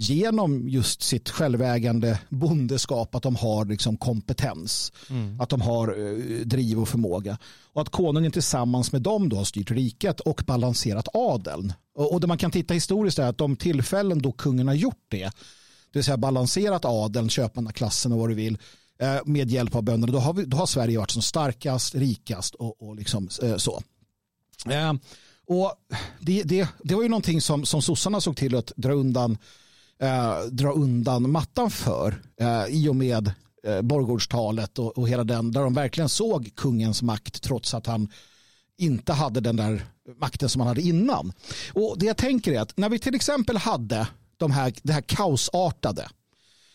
[0.00, 5.40] genom just sitt självägande bondeskap att de har liksom kompetens, mm.
[5.40, 7.38] att de har eh, driv och förmåga.
[7.72, 11.72] Och att konungen tillsammans med dem då har styrt riket och balanserat adeln.
[11.94, 15.04] Och, och det man kan titta historiskt är att de tillfällen då kungen har gjort
[15.08, 15.24] det,
[15.92, 18.58] det vill säga balanserat adeln, köpmannaklassen och vad du vill,
[18.98, 22.54] eh, med hjälp av bönderna, då har, vi, då har Sverige varit som starkast, rikast
[22.54, 23.82] och, och liksom eh, så.
[25.46, 25.72] Och
[26.20, 29.38] det, det, det var ju någonting som, som sossarna såg till att dra undan
[29.98, 33.32] eh, dra undan mattan för eh, i och med
[33.64, 38.08] eh, borgårdstalet och, och hela den där de verkligen såg kungens makt trots att han
[38.78, 39.86] inte hade den där
[40.20, 41.32] makten som han hade innan.
[41.72, 45.00] Och det jag tänker är att när vi till exempel hade de här, det här
[45.00, 46.08] kaosartade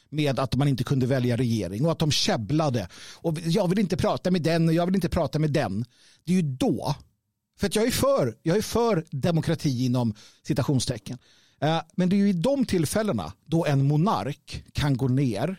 [0.09, 3.97] med att man inte kunde välja regering och att de käbblade och jag vill inte
[3.97, 5.85] prata med den och jag vill inte prata med den.
[6.23, 6.95] Det är ju då,
[7.59, 10.13] för att jag är för, jag är för demokrati inom
[10.47, 11.17] citationstecken.
[11.63, 15.55] Eh, men det är ju i de tillfällena då en monark kan gå ner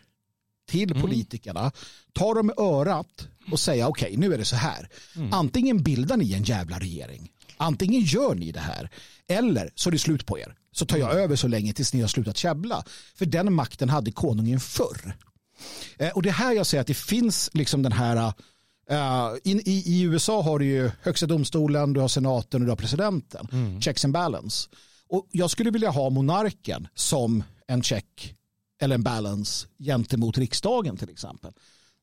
[0.69, 1.03] till mm.
[1.03, 1.73] politikerna,
[2.13, 4.89] ta dem i örat och säga okej, okay, nu är det så här.
[5.17, 5.33] Mm.
[5.33, 8.91] Antingen bildar ni en jävla regering, antingen gör ni det här,
[9.29, 10.55] eller så är det slut på er.
[10.73, 11.23] Så tar jag mm.
[11.23, 12.85] över så länge tills ni har slutat käbbla.
[13.15, 15.17] För den makten hade konungen förr.
[15.99, 18.33] Eh, och det är här jag säger att det finns liksom den här
[18.91, 22.71] Uh, in, i, I USA har du ju högsta domstolen, du har senaten och du
[22.71, 23.49] har presidenten.
[23.53, 23.81] Mm.
[23.81, 24.69] Checks and balance.
[25.15, 28.35] Och jag skulle vilja ha monarken som en check
[28.81, 31.53] eller en balance gentemot riksdagen till exempel.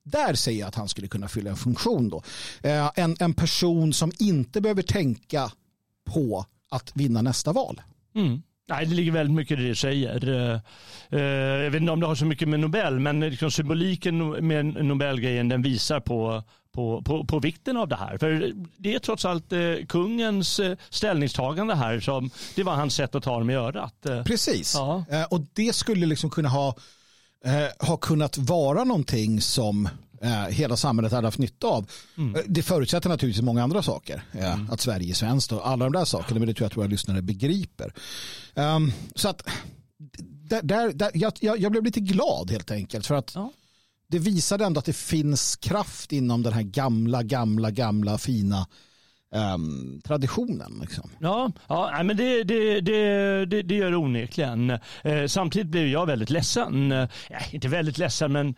[0.04, 2.24] Där säger jag att han skulle kunna fylla en funktion då.
[2.64, 5.52] Eh, en, en person som inte behöver tänka
[6.06, 7.82] på att vinna nästa val.
[8.16, 8.42] Mm.
[8.72, 10.30] Nej, det ligger väldigt mycket i det du säger.
[10.30, 10.60] Uh,
[11.14, 11.22] uh,
[11.64, 15.50] jag vet inte om det har så mycket med Nobel, men liksom symboliken med Nobelgrejen
[15.50, 18.18] den visar på på, på, på vikten av det här.
[18.18, 23.16] För det är trots allt eh, kungens eh, ställningstagande här som det var hans sätt
[23.16, 24.06] att ta dem i örat.
[24.06, 24.24] Eh.
[24.24, 25.06] Precis, ja.
[25.10, 26.76] Eh, och det skulle liksom kunna ha,
[27.46, 29.90] eh, ha kunnat vara någonting som
[30.24, 31.90] eh, hela samhället hade haft nytta av.
[32.18, 32.44] Mm.
[32.48, 34.24] Det förutsätter naturligtvis många andra saker.
[34.34, 34.70] Mm.
[34.72, 36.88] Att Sverige är svenskt och alla de där sakerna, men det tror jag att våra
[36.88, 37.94] lyssnare begriper.
[38.56, 39.48] Um, så att
[40.24, 43.52] där, där, där jag, jag, blev lite glad helt enkelt för att ja
[44.12, 48.68] det visade ändå att det finns kraft inom den här gamla, gamla, gamla fina
[49.54, 50.78] um, traditionen.
[50.82, 51.10] Liksom.
[51.20, 54.70] Ja, ja men det, det, det, det, det gör det onekligen.
[55.04, 57.10] Eh, samtidigt blev jag väldigt ledsen, eh,
[57.52, 58.56] inte väldigt ledsen men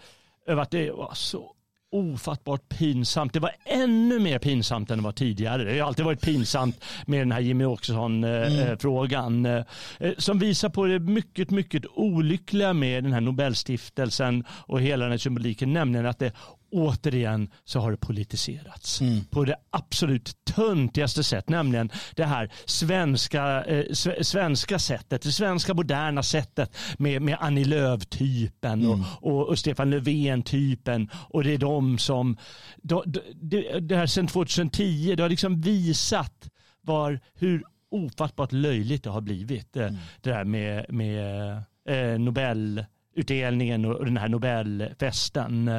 [0.47, 1.55] över att det var så
[1.93, 3.33] ofattbart pinsamt.
[3.33, 5.63] Det var ännu mer pinsamt än det var tidigare.
[5.63, 9.45] Det har alltid varit pinsamt med den här Jimmy Åkesson-frågan.
[9.45, 9.63] Mm.
[9.99, 15.11] Eh, som visar på det mycket, mycket olyckliga med den här Nobelstiftelsen och hela den
[15.11, 16.31] här symboliken, nämligen att det
[16.73, 19.25] återigen så har det politiserats mm.
[19.25, 26.23] på det absolut töntigaste sätt, nämligen det här svenska, eh, svenska sättet, det svenska moderna
[26.23, 28.91] sättet med, med Annie Lööf-typen mm.
[28.91, 32.37] och, och, och, Stefan Löfven-typen och det är de som,
[32.77, 33.03] de,
[33.35, 36.49] det, det här sedan 2010, det har liksom visat
[36.81, 39.99] var, hur ofattbart löjligt det har blivit, eh, mm.
[40.21, 41.51] det här med, med
[41.89, 45.71] eh, Nobelutdelningen och den här Nobelfesten.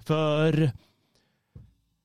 [0.00, 0.70] För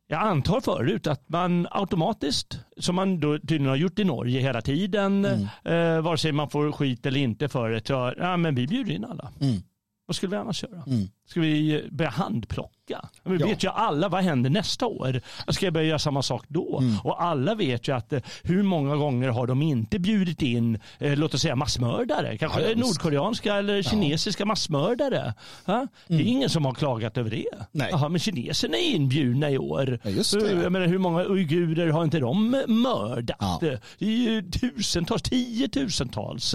[0.08, 4.62] jag antar förut att man automatiskt, som man då tydligen har gjort i Norge hela
[4.62, 5.48] tiden, mm.
[5.64, 8.92] eh, vare sig man får skit eller inte för det, så, ja, men vi bjuder
[8.94, 9.32] in alla.
[9.42, 9.62] Mm.
[10.06, 10.84] Vad skulle vi annars göra?
[10.88, 11.08] Mm.
[11.30, 13.10] Ska vi börja handplocka?
[13.24, 13.48] Vi ja.
[13.48, 15.22] vet ju alla vad händer nästa år.
[15.48, 16.80] Ska jag börja göra samma sak då?
[16.80, 16.96] Mm.
[17.04, 21.18] Och alla vet ju att eh, hur många gånger har de inte bjudit in, eh,
[21.18, 24.46] låt oss säga massmördare, kanske ja, nordkoreanska eller kinesiska ja.
[24.46, 25.34] massmördare.
[25.66, 25.88] Ha?
[26.08, 26.28] Det är mm.
[26.28, 27.50] ingen som har klagat över det.
[27.72, 27.94] Nej.
[27.94, 30.00] Aha, men kineserna är inbjudna i år.
[30.04, 30.52] Ja, just det.
[30.52, 33.38] Jag menar, hur många uigurer har inte de mördat?
[33.40, 33.60] Ja.
[34.00, 36.52] Det är ju tusentals, tiotusentals.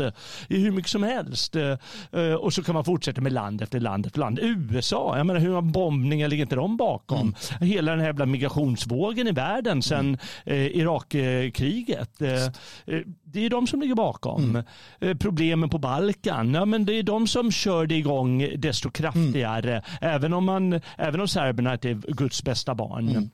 [0.48, 1.56] Det är hur mycket som helst.
[1.56, 4.38] Eh, och så kan man fortsätta med land efter land efter land.
[4.70, 7.20] USA, jag menar hur många bombningar ligger inte de bakom?
[7.20, 7.68] Mm.
[7.70, 10.18] Hela den här jävla migrationsvågen i världen sedan mm.
[10.44, 12.22] eh, Irakkriget.
[12.22, 12.44] Eh,
[12.86, 14.44] eh, det är de som ligger bakom.
[14.44, 14.64] Mm.
[15.00, 19.70] Eh, problemen på Balkan, ja, men det är de som kör det igång desto kraftigare.
[19.72, 19.82] Mm.
[20.00, 23.30] Även, om man, även om serberna är Guds bästa barn.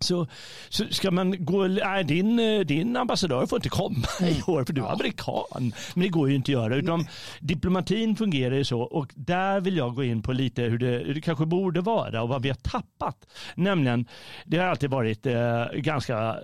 [0.00, 0.26] Så,
[0.68, 2.36] så ska man gå, nej, din,
[2.66, 4.32] din ambassadör får inte komma mm.
[4.38, 4.92] i år för du är ja.
[4.92, 5.72] amerikan.
[5.94, 6.76] Men det går ju inte att göra.
[6.76, 7.06] Utan
[7.40, 11.14] diplomatin fungerar ju så och där vill jag gå in på lite hur det, hur
[11.14, 13.26] det kanske borde vara och vad vi har tappat.
[13.54, 14.06] Nämligen,
[14.44, 16.38] det har alltid varit eh, ganska,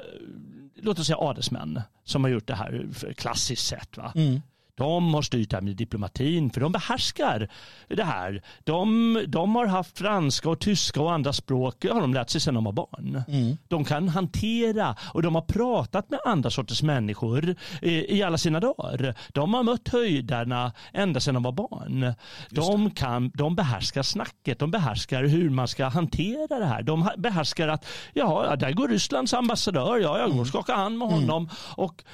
[0.76, 3.96] låt oss säga adelsmän som har gjort det här klassiskt sett.
[3.96, 4.12] Va?
[4.14, 4.40] Mm
[4.76, 7.48] De har styrt det här med diplomatin för de behärskar
[7.88, 8.42] det här.
[8.64, 12.54] De, de har haft franska och tyska och andra språk har de lärt sig sedan
[12.54, 13.22] de var barn.
[13.28, 13.56] Mm.
[13.68, 18.60] De kan hantera och de har pratat med andra sorters människor i, i alla sina
[18.60, 19.14] dagar.
[19.32, 22.14] De har mött höjdarna ända sedan de var barn.
[22.50, 26.82] De, kan, de behärskar snacket, de behärskar hur man ska hantera det här.
[26.82, 31.08] De behärskar att ja, där går Rysslands ambassadör, ja, jag går och skakar hand med
[31.08, 31.20] mm.
[31.20, 31.42] honom.
[31.42, 31.56] Mm.
[31.76, 32.04] Och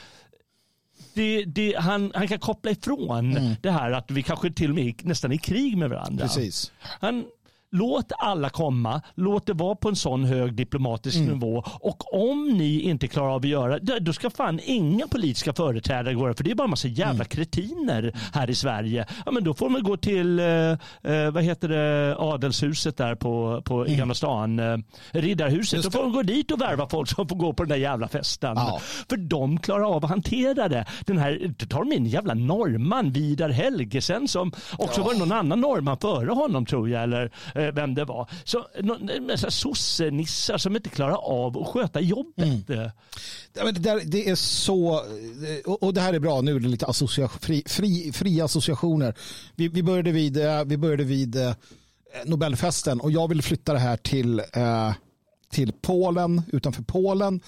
[1.15, 3.55] det, det, han, han kan koppla ifrån mm.
[3.61, 6.27] det här att vi kanske till och med nästan är i krig med varandra.
[6.27, 6.73] Precis.
[6.83, 7.25] Han,
[7.75, 11.29] Låt alla komma, låt det vara på en sån hög diplomatisk mm.
[11.29, 15.53] nivå och om ni inte klarar av att göra det, då ska fan inga politiska
[15.53, 17.25] företrädare gå för det är bara en massa jävla mm.
[17.25, 19.07] kretiner här i Sverige.
[19.27, 23.63] Ja, men då får man gå till, eh, eh, vad heter det, adelshuset där på,
[23.65, 23.93] på mm.
[23.93, 24.79] i Gamla stan, eh,
[25.13, 25.83] Riddarhuset.
[25.83, 28.09] Då får man gå dit och värva folk som får gå på den där jävla
[28.09, 28.57] festen.
[28.57, 28.81] Ja.
[29.09, 30.85] För de klarar av att hantera det.
[31.07, 35.07] Den här, då tar de in jävla norrman, Vidar Helgesen som också ja.
[35.07, 37.03] var någon annan norrman före honom tror jag.
[37.03, 37.31] Eller,
[37.71, 38.31] vem det var.
[38.45, 38.67] Så,
[39.51, 42.69] sossenissar som inte klarar av att sköta jobbet.
[42.69, 42.91] Mm.
[43.83, 47.29] Det, det är så, eh, och det här är bra, nu är det lite associa,
[47.29, 49.15] fri, fri, fria associationer.
[49.57, 51.37] Vi, vi, började vid, eh, vi började vid
[52.25, 54.43] Nobelfesten och jag vill flytta det här till,
[55.51, 57.41] till Polen, utanför Polen.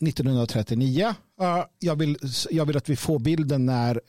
[0.00, 1.14] 1939.
[1.78, 2.16] jag, vill,
[2.50, 4.00] jag vill att vi får bilden när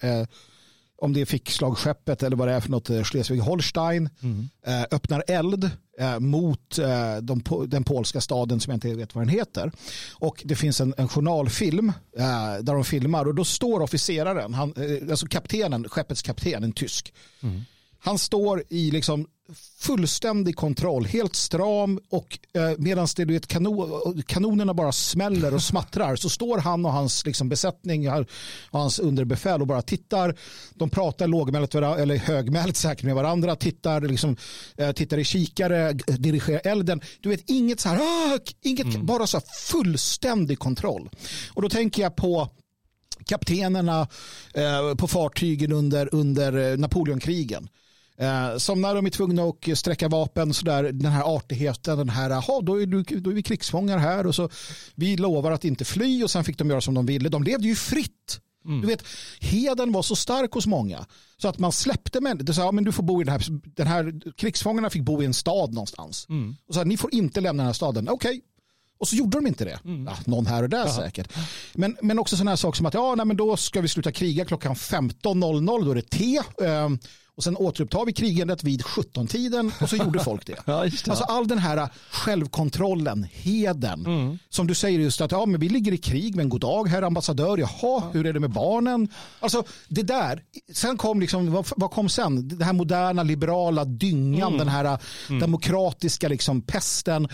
[1.03, 4.49] om det fick slagskeppet eller vad det är för något, eh, Schleswig-Holstein, mm.
[4.65, 6.79] Eh, öppnar eld eh, mot
[7.21, 9.71] de, den polska staden som jag inte vet vad den heter.
[10.13, 11.93] Och det finns en, en journalfilm
[12.61, 14.73] där de filmar och då står officeraren, han,
[15.09, 17.13] alltså kaptenen, skeppets kapten, en tysk.
[17.41, 17.61] Mm.
[18.03, 19.27] Han står i liksom
[19.79, 25.61] fullständig kontroll, helt stram och eh, medan det, du vet, kanon, kanonerna bara smäller och
[25.61, 28.25] smattrar så står han och hans liksom, besättning och
[28.79, 30.37] hans underbefäl och bara tittar.
[30.73, 34.35] De pratar lågmält eller högmält säkert med varandra, tittar, liksom,
[34.77, 37.01] eh, tittar i kikare, dirigerar elden.
[37.21, 39.05] Du vet, inget så här, ah, inget, mm.
[39.05, 41.09] bara så här fullständig kontroll.
[41.53, 42.49] Och då tänker jag på
[43.25, 44.07] kaptenerna
[44.53, 47.69] eh, på fartygen under, under eh, Napoleonkrigen.
[48.17, 52.09] Eh, som när de är tvungna att sträcka vapen, så där, den här artigheten, den
[52.09, 54.49] här, aha, då, är du, då är vi krigsfångar här och så
[54.95, 57.29] vi lovar att inte fly och sen fick de göra som de ville.
[57.29, 58.39] De levde ju fritt.
[58.65, 58.81] Mm.
[58.81, 59.03] Du vet,
[59.39, 61.05] heden var så stark hos många
[61.37, 62.65] så att man släppte människor.
[62.65, 63.43] Ja, men du får bo i den här,
[63.75, 66.25] den här krigsfångarna fick bo i en stad någonstans.
[66.29, 66.55] Mm.
[66.67, 68.09] Och så här, ni får inte lämna den här staden.
[68.09, 68.41] Okej, okay.
[68.97, 69.79] Och så gjorde de inte det.
[69.85, 70.05] Mm.
[70.05, 70.95] Ja, någon här och där Jaha.
[70.95, 71.33] säkert.
[71.73, 74.11] Men, men också sådana här saker som att ja, nej, men då ska vi sluta
[74.11, 75.85] kriga klockan 15.00.
[75.85, 76.41] Då är det te.
[77.35, 80.55] Och sen återupptar vi krigandet vid 17-tiden och så gjorde folk det.
[80.65, 81.09] ja, det.
[81.09, 84.05] Alltså all den här självkontrollen, heden.
[84.05, 84.39] Mm.
[84.49, 87.01] Som du säger just att ja, men vi ligger i krig men god dag herr
[87.01, 87.57] ambassadör.
[87.57, 88.09] Jaha, ja.
[88.13, 89.07] hur är det med barnen?
[89.39, 90.43] Alltså det där.
[90.73, 92.47] Sen kom liksom, vad, vad kom sen?
[92.47, 94.57] Den här moderna liberala dyngan, mm.
[94.57, 95.39] den här mm.
[95.39, 97.27] demokratiska liksom pesten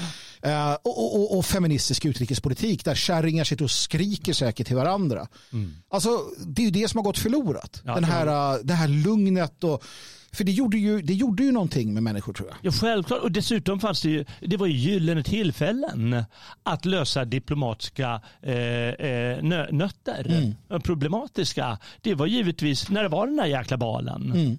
[0.45, 5.27] uh, och, och, och, feministisk utrikespolitik där kärringar sitter och skriker säkert till varandra.
[5.53, 5.73] Mm.
[5.89, 6.09] Alltså
[6.45, 7.81] det är ju det som har gått förlorat.
[7.85, 9.83] Ja, den här, uh, det här lugnet och
[10.31, 12.57] för det gjorde, ju, det gjorde ju någonting med människor tror jag.
[12.61, 13.21] Ja, självklart.
[13.21, 16.23] Och dessutom fanns det ju, det var ju gyllene tillfällen
[16.63, 20.55] att lösa diplomatiska eh, eh nötter.
[20.69, 20.81] Mm.
[20.81, 21.77] Problematiska.
[22.01, 24.31] Det var givetvis när det var den där jäkla balen.
[24.31, 24.57] Mm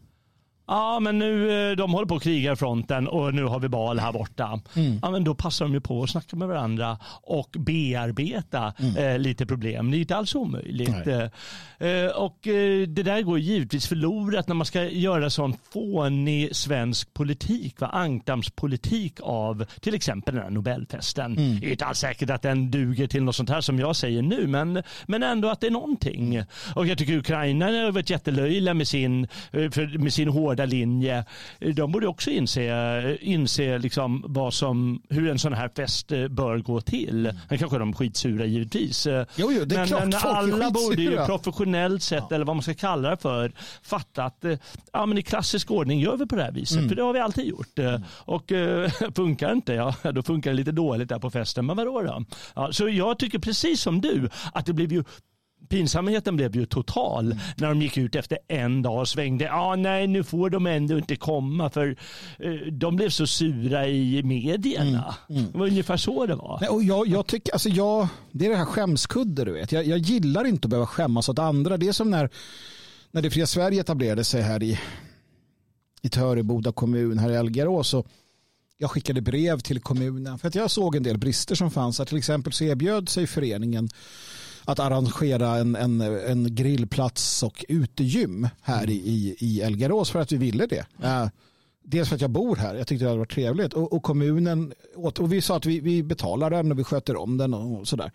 [0.70, 3.68] ja men nu eh, de håller på att kriga i fronten och nu har vi
[3.68, 4.60] bal här borta.
[4.76, 4.98] Mm.
[5.02, 8.96] Ja men då passar de ju på att snacka med varandra och bearbeta mm.
[8.96, 9.90] eh, lite problem.
[9.90, 11.06] Det är inte alls omöjligt.
[11.06, 16.56] Eh, eh, och eh, det där går givetvis förlorat när man ska göra sån fånig
[16.56, 17.86] svensk politik, va?
[17.86, 21.38] ankdammspolitik av till exempel den här Nobelfesten.
[21.38, 21.60] Mm.
[21.60, 24.22] Det är inte alls säkert att den duger till något sånt här som jag säger
[24.22, 26.42] nu men, men ändå att det är någonting.
[26.74, 31.24] Och jag tycker Ukraina har varit jättelöjliga med sin, eh, med sin hårda hårda linje.
[31.74, 36.58] De borde också inse, inse liksom vad som, hur en sån här fest eh, bör
[36.58, 37.32] gå till.
[37.48, 39.06] Men kanske de är skitsura givetvis.
[39.06, 42.36] Jo, jo, det är men, klart, men alla borde ju professionellt sett, ja.
[42.36, 44.58] eller vad man ska kalla det för, fatta att eh,
[44.92, 46.76] ja, men i klassisk ordning gör vi på det här viset.
[46.76, 46.88] Mm.
[46.88, 47.78] För det har vi alltid gjort.
[47.78, 48.02] Mm.
[48.08, 51.66] Och äh, funkar inte, ja då funkar det lite dåligt där på festen.
[51.66, 52.24] Men vadå då?
[52.54, 55.04] Ja, så jag tycker precis som du att det blev ju
[55.68, 57.38] pinsamheten blev ju total mm.
[57.56, 59.44] när de gick ut efter en dag och svängde.
[59.44, 61.96] Ja, ah, nej, nu får de ändå inte komma för
[62.38, 65.14] eh, de blev så sura i medierna.
[65.28, 65.40] Mm.
[65.40, 65.52] Mm.
[65.52, 66.58] Det var ungefär så det var.
[66.60, 69.72] Nej, och jag, jag tycker, alltså jag, det är det här skämskudde du vet.
[69.72, 71.76] Jag, jag gillar inte att behöva skämmas åt andra.
[71.76, 72.30] Det är som när,
[73.10, 74.78] när det fria Sverige etablerade sig här i,
[76.02, 77.94] i Töreboda kommun här i Algarås.
[78.78, 82.00] jag skickade brev till kommunen för att jag såg en del brister som fanns.
[82.06, 83.88] Till exempel så erbjöd sig föreningen
[84.64, 90.32] att arrangera en, en, en grillplats och utegym här i, i, i Elgarås för att
[90.32, 90.86] vi ville det.
[91.04, 91.28] Uh,
[91.84, 94.72] dels för att jag bor här, jag tyckte det hade varit trevligt och, och kommunen,
[94.96, 98.12] och vi sa att vi, vi betalar den och vi sköter om den och sådär.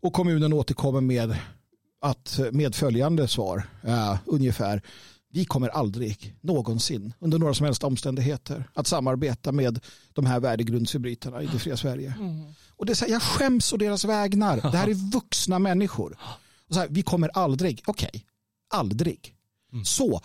[0.00, 1.36] Och kommunen återkommer med,
[2.00, 4.82] att, med följande svar, uh, ungefär,
[5.30, 9.80] vi kommer aldrig någonsin under några som helst omständigheter att samarbeta med
[10.12, 12.14] de här värdegrundsförbrytarna i det fria Sverige.
[12.18, 12.54] Mm.
[12.78, 14.56] Och det är här, jag skäms å deras vägnar.
[14.56, 16.16] Det här är vuxna människor.
[16.68, 18.22] Och så här, vi kommer aldrig, okej, okay,
[18.70, 19.34] aldrig.
[19.72, 19.84] Mm.
[19.84, 20.20] Så.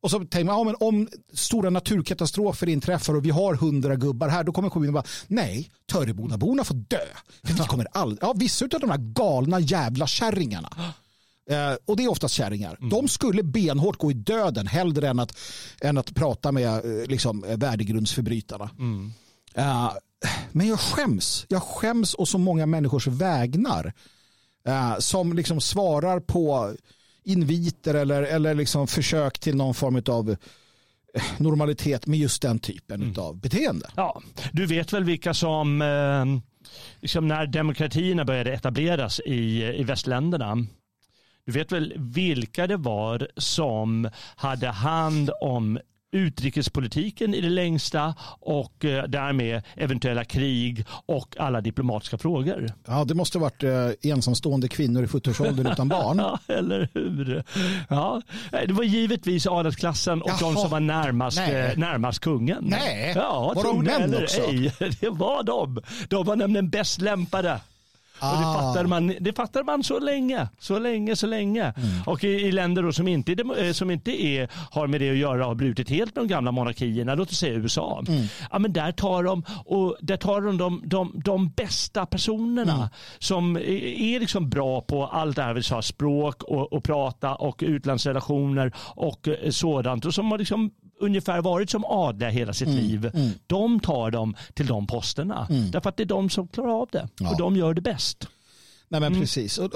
[0.00, 4.28] Och så tänker man, ja, men om stora naturkatastrofer inträffar och vi har hundra gubbar
[4.28, 7.06] här, då kommer kommunen bara, nej, Törebodaborna får dö.
[7.44, 10.68] För vi kommer aldrig, ja, vissa av de här galna jävla kärringarna
[11.50, 12.76] Eh, och det är oftast kärringar.
[12.78, 12.88] Mm.
[12.88, 15.38] De skulle benhårt gå i döden hellre än att,
[15.80, 18.70] än att prata med eh, liksom, värdegrundsförbrytarna.
[18.78, 19.12] Mm.
[19.54, 19.90] Eh,
[20.52, 21.46] men jag skäms.
[21.48, 23.92] Jag skäms och så många människors vägnar
[24.68, 26.74] eh, som liksom svarar på
[27.24, 30.36] inviter eller, eller liksom försök till någon form av eh,
[31.38, 33.14] normalitet med just den typen mm.
[33.18, 33.90] av beteende.
[33.96, 36.24] Ja, du vet väl vilka som eh,
[37.00, 40.66] liksom när demokratierna började etableras i, i västländerna
[41.46, 45.78] du vet väl vilka det var som hade hand om
[46.16, 52.66] utrikespolitiken i det längsta och eh, därmed eventuella krig och alla diplomatiska frågor.
[52.86, 56.18] Ja, det måste ha varit eh, ensamstående kvinnor i 40-årsåldern utan barn.
[56.46, 57.44] ja, eller hur?
[57.88, 60.38] Ja, det var givetvis adelsklassen och Jaha.
[60.40, 61.44] de som var närmast, eh,
[61.76, 62.64] närmast kungen.
[62.64, 64.40] Nej, ja, var de män också?
[64.40, 64.72] Ej.
[65.00, 65.82] Det var de.
[66.08, 67.60] De var nämligen bäst lämpade
[68.18, 68.32] Ah.
[68.32, 68.54] Och det, ah.
[68.54, 71.62] fattar man, det fattar man så länge, så länge, så länge.
[71.62, 72.02] Mm.
[72.06, 75.16] Och i, i, länder då som inte, eh, som inte är, har med det att
[75.16, 78.04] göra har brutit helt med de gamla monarkierna, låt oss säga USA.
[78.08, 78.22] Mm.
[78.50, 82.88] Ja, men där tar de, och där tar de, de, de, de bästa personerna mm.
[83.18, 87.62] som är liksom bra på allt det här, vi sa, språk och, och prata och
[87.66, 90.04] utlandsrelationer och eh, sådant.
[90.04, 90.70] Och som har liksom
[91.00, 92.80] ungefär varit som adliga hela sitt mm.
[92.80, 93.10] liv.
[93.14, 93.30] Mm.
[93.46, 95.46] De tar dem till de posterna.
[95.50, 95.70] Mm.
[95.70, 97.08] Därför att det är de som klarar av det.
[97.20, 97.30] Ja.
[97.30, 98.28] Och de gör det bäst.
[98.88, 99.20] Nej men mm.
[99.20, 99.58] precis.
[99.58, 99.74] Och,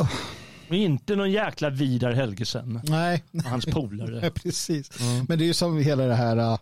[0.68, 2.80] och inte någon jäkla Vidar Helgesen.
[2.84, 3.24] Nej.
[3.44, 4.18] Hans polare.
[4.20, 5.00] Nej, precis.
[5.00, 5.26] Mm.
[5.28, 6.58] Men det är ju som hela det här, äh,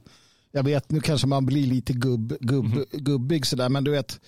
[0.52, 2.84] jag vet nu kanske man blir lite gubb, gubb, mm.
[2.92, 4.20] gubbig sådär, men du vet,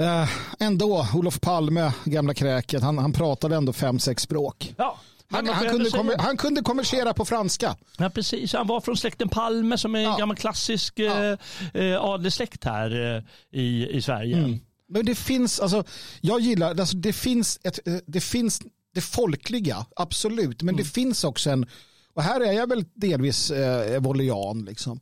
[0.00, 0.28] äh,
[0.58, 4.74] ändå, Olof Palme, gamla kräket, han, han pratade ändå fem, sex språk.
[4.76, 4.98] Ja.
[5.30, 7.76] Han, han, kunde kommer, han kunde konversera på franska.
[7.98, 8.52] Ja, precis.
[8.52, 10.16] Han var från släkten Palme som är en ja.
[10.16, 11.24] gammal klassisk ja.
[11.24, 11.38] eh,
[11.74, 14.36] eh adelssläkt här eh, i, i Sverige.
[14.36, 14.60] Mm.
[14.88, 15.84] Men det finns, alltså,
[16.20, 18.60] jag gillar, alltså, det finns ett, eh, det finns
[18.94, 20.76] det folkliga, absolut, men mm.
[20.76, 21.66] det finns också en,
[22.14, 25.00] och här är jag väl delvis eh, volian, liksom.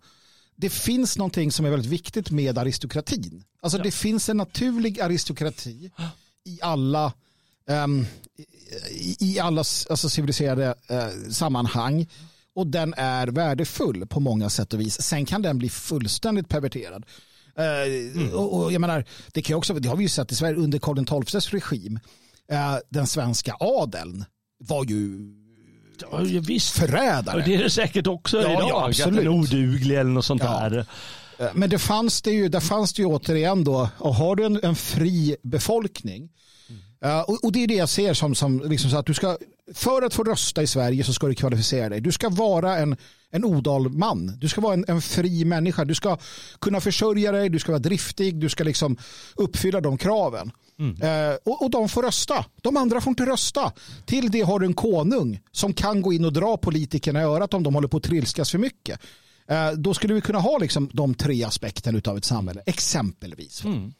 [0.56, 3.44] Det finns någonting som är väldigt viktigt med aristokratin.
[3.60, 3.84] Alltså ja.
[3.84, 5.90] det finns en naturlig aristokrati
[6.44, 7.12] i alla
[7.66, 8.06] um,
[9.18, 12.06] i alla alltså, civiliserade uh, sammanhang
[12.54, 15.02] och den är värdefull på många sätt och vis.
[15.02, 17.06] Sen kan den bli fullständigt perverterad.
[17.58, 17.64] Uh,
[18.16, 18.34] mm.
[18.34, 20.78] och, och, jag menar, det, kan också, det har vi ju sett i Sverige under
[20.78, 22.00] Karl XIIs regim.
[22.52, 24.24] Uh, den svenska adeln
[24.58, 25.18] var ju
[26.00, 26.78] ja, visst.
[26.78, 27.36] förrädare.
[27.36, 28.68] Och det är det säkert också ja, idag.
[28.68, 29.18] Ja, absolut.
[29.18, 30.68] Att den är oduglig eller något sånt ja.
[30.68, 30.86] där.
[31.54, 34.60] Men det fanns det ju, där fanns det ju återigen då, och har du en,
[34.62, 36.30] en fri befolkning
[37.04, 39.38] Uh, och, och, det är det jag ser som, som liksom så att du ska,
[39.74, 42.00] för att få rösta i Sverige så ska du kvalificera dig.
[42.00, 42.96] Du ska vara en,
[43.30, 44.38] en odal man.
[44.38, 45.84] Du ska vara en, en fri människa.
[45.84, 46.18] Du ska
[46.60, 48.96] kunna försörja dig, du ska vara driftig, du ska liksom
[49.36, 50.50] uppfylla de kraven.
[50.78, 51.02] Mm.
[51.02, 52.44] Uh, och, och de får rösta.
[52.62, 53.72] De andra får inte rösta.
[54.06, 57.54] Till det har du en konung som kan gå in och dra politikerna i örat
[57.54, 59.00] om de håller på att trilskas för mycket.
[59.50, 63.64] Uh, då skulle vi kunna ha liksom de tre aspekterna av ett samhälle, exempelvis.
[63.64, 63.92] Mm.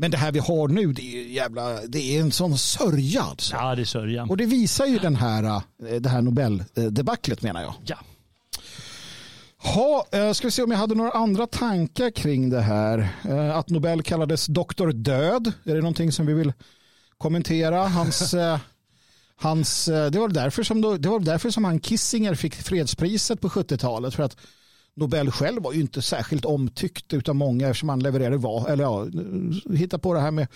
[0.00, 3.22] Men det här vi har nu, det är, jävla, det är en sån sörja.
[3.22, 3.56] Alltså.
[3.56, 4.24] Ja, det är sörja.
[4.24, 7.74] Och det visar ju den här, eh, det här Nobeldebaclet menar jag.
[7.84, 7.96] Ja.
[9.56, 13.08] Ha, eh, ska vi se om jag hade några andra tankar kring det här.
[13.28, 15.52] Eh, att Nobel kallades doktor död.
[15.64, 16.52] Är det någonting som vi vill
[17.18, 17.88] kommentera?
[17.88, 18.34] Hans,
[19.36, 24.14] hans, det, var därför som, det var därför som han Kissinger fick fredspriset på 70-talet.
[24.14, 24.36] För att
[24.98, 29.06] Nobel själv var ju inte särskilt omtyckt utav många eftersom han levererade var, eller ja,
[29.74, 30.48] hitta på det här med,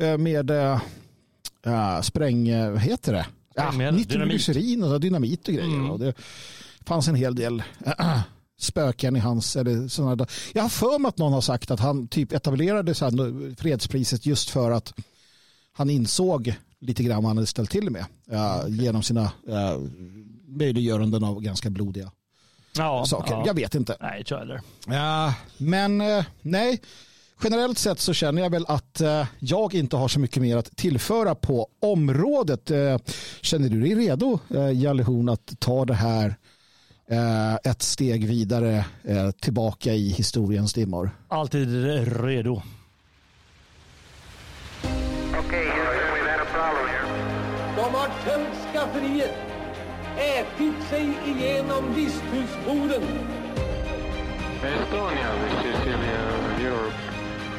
[0.00, 3.26] eh, med äh, spräng, vad heter det?
[3.54, 5.74] Ja, nitroglycerin och dynamit och grejer.
[5.74, 5.90] Mm.
[5.90, 6.14] Och det
[6.86, 8.20] fanns en hel del äh,
[8.60, 12.08] spöken i hans, eller sådana Jag har för mig att någon har sagt att han
[12.08, 14.94] typ etablerade så här, fredspriset just för att
[15.72, 19.32] han insåg lite grann vad han hade ställt till med äh, genom sina
[20.46, 22.10] möjliggöranden av ganska blodiga
[22.84, 23.32] ja, saker.
[23.32, 23.42] Ja.
[23.46, 23.96] Jag vet inte.
[24.00, 26.80] Nej, inte Ja, men eh, nej.
[27.44, 30.76] generellt sett så känner jag väl att eh, jag inte har så mycket mer att
[30.76, 32.70] tillföra på området.
[32.70, 32.98] Eh,
[33.40, 34.38] känner du dig redo,
[34.74, 36.34] Jalle Horn, att ta det här
[37.64, 38.84] ett steg vidare
[39.40, 41.10] tillbaka i historiens dimmor?
[41.28, 41.84] Alltid
[42.22, 42.62] redo.
[45.46, 45.64] Okay,
[46.52, 47.04] problem here.
[47.76, 49.34] De har tömt skafferiet,
[50.20, 53.02] ätit sig igenom visthusboden.
[54.62, 56.94] Estonia, this is Celia, Europe.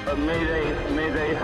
[0.08, 1.38] Uh, mayday, mayday.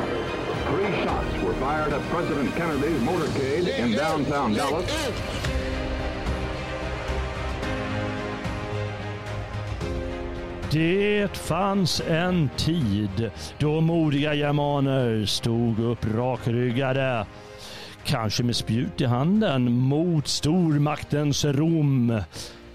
[0.70, 4.92] Three shots were fired at President Kennedy's motorcade in downtown Dallas.
[10.72, 17.26] Det fanns en tid då modiga germaner stod upp rakryggade,
[18.08, 22.22] kanske med spjut i handen, mot stormaktens Rom.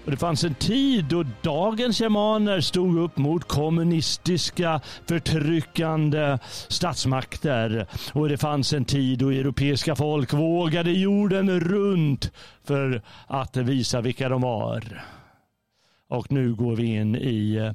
[0.05, 7.87] Och det fanns en tid då dagens germaner stod upp mot kommunistiska förtryckande statsmakter.
[8.13, 12.31] Och det fanns en tid då europeiska folk vågade jorden runt
[12.63, 15.03] för att visa vilka de var.
[16.09, 17.73] Och nu går vi in i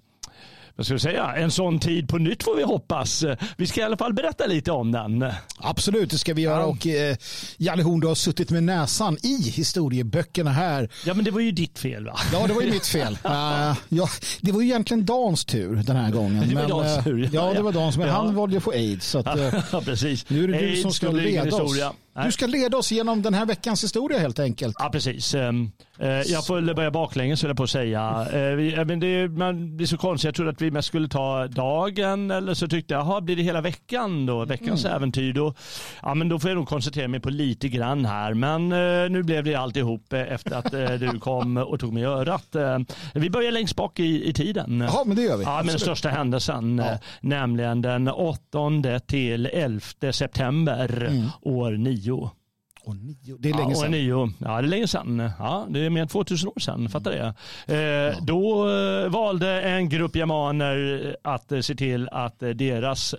[0.79, 3.25] vad ska jag säga, en sån tid på nytt får vi hoppas.
[3.57, 5.25] Vi ska i alla fall berätta lite om den.
[5.57, 6.67] Absolut, det ska vi göra.
[6.67, 7.17] Och eh,
[7.57, 10.89] Jalle Horn, du har suttit med näsan i historieböckerna här.
[11.07, 12.19] Ja, men det var ju ditt fel va?
[12.33, 13.19] Ja, det var ju mitt fel.
[13.29, 14.09] Uh, ja,
[14.41, 16.49] det var ju egentligen Dans tur den här gången.
[16.49, 18.13] Det var Dans eh, tur, Ja, ja, det var Dans, men ja.
[18.15, 19.07] han valde ju att få aids.
[19.07, 19.39] Så att,
[19.73, 20.31] Ja, precis.
[20.31, 21.47] nu är det du Aids som ska leda oss.
[21.47, 21.93] historia.
[22.25, 24.77] Du ska leda oss genom den här veckans historia helt enkelt.
[24.79, 25.35] Ja, precis.
[25.35, 28.27] Ehm, eh, Jag får väl börja baklänges höll jag på att säga.
[28.33, 30.25] Eh, men det, är så konstigt.
[30.25, 33.43] Jag trodde att vi mest skulle ta dagen eller så tyckte jag, jaha, blir det
[33.43, 34.45] hela veckan då?
[34.45, 34.97] Veckans Mm.
[34.97, 35.55] äventyr då?
[36.03, 38.35] Ja, men då får jag nog koncentrera mig på lite grann här.
[38.35, 42.03] Men eh, nu blev det alltihop eh, efter att eh, du kom och tog mig
[42.03, 42.55] i örat.
[42.55, 42.79] Eh,
[43.15, 44.85] vi börjar längst bak i, i tiden.
[44.93, 45.45] Ja, men det gör vi.
[45.45, 46.91] Ja, men den största händelsen, Ja.
[46.93, 49.81] eh, nämligen den 8 till 11
[50.13, 51.11] september
[51.43, 52.08] år 9.
[52.15, 53.89] Och nio, det är länge ja, sedan.
[53.89, 54.31] År 9.
[54.39, 55.31] Ja, det är länge sedan.
[55.39, 57.35] Ja, det är mer än 2000 år sedan, fattar det.
[57.75, 63.15] Eh, Då eh, valde en grupp germaner att eh, se till att eh, deras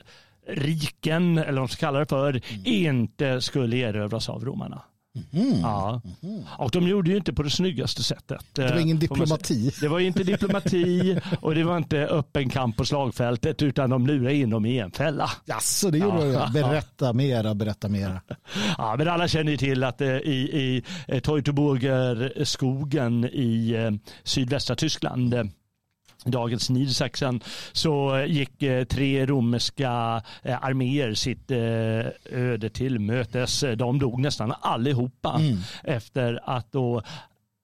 [0.48, 2.42] riken, eller vad de ska kalla det för, Mm.
[2.66, 4.82] inte skulle erövras av romarna.
[5.62, 6.01] Ja.
[6.57, 8.45] Och de gjorde ju inte på det snyggaste sättet.
[8.53, 8.99] Det var ingen man säga.
[8.99, 9.72] diplomati.
[9.82, 14.36] Det var inte diplomati och det var inte öppen kamp på slagfältet utan de lurade
[14.36, 15.30] in dem i en fälla.
[15.45, 16.39] Jaså, det gjorde Ja.
[16.39, 16.51] jag.
[16.53, 18.22] Berätta mera, berätta mera.
[18.78, 23.91] Ja, men alla känner ju till att eh, i, i eh, Teutoburger skogen i eh,
[24.24, 25.43] sydvästra Tyskland eh,
[26.26, 27.41] dagens Niedersachsen
[27.72, 31.57] så gick eh, tre romerska eh, arméer sitt eh,
[32.32, 33.63] öde till mötes.
[33.76, 35.41] De dog nästan allihopa
[35.84, 37.01] efter att då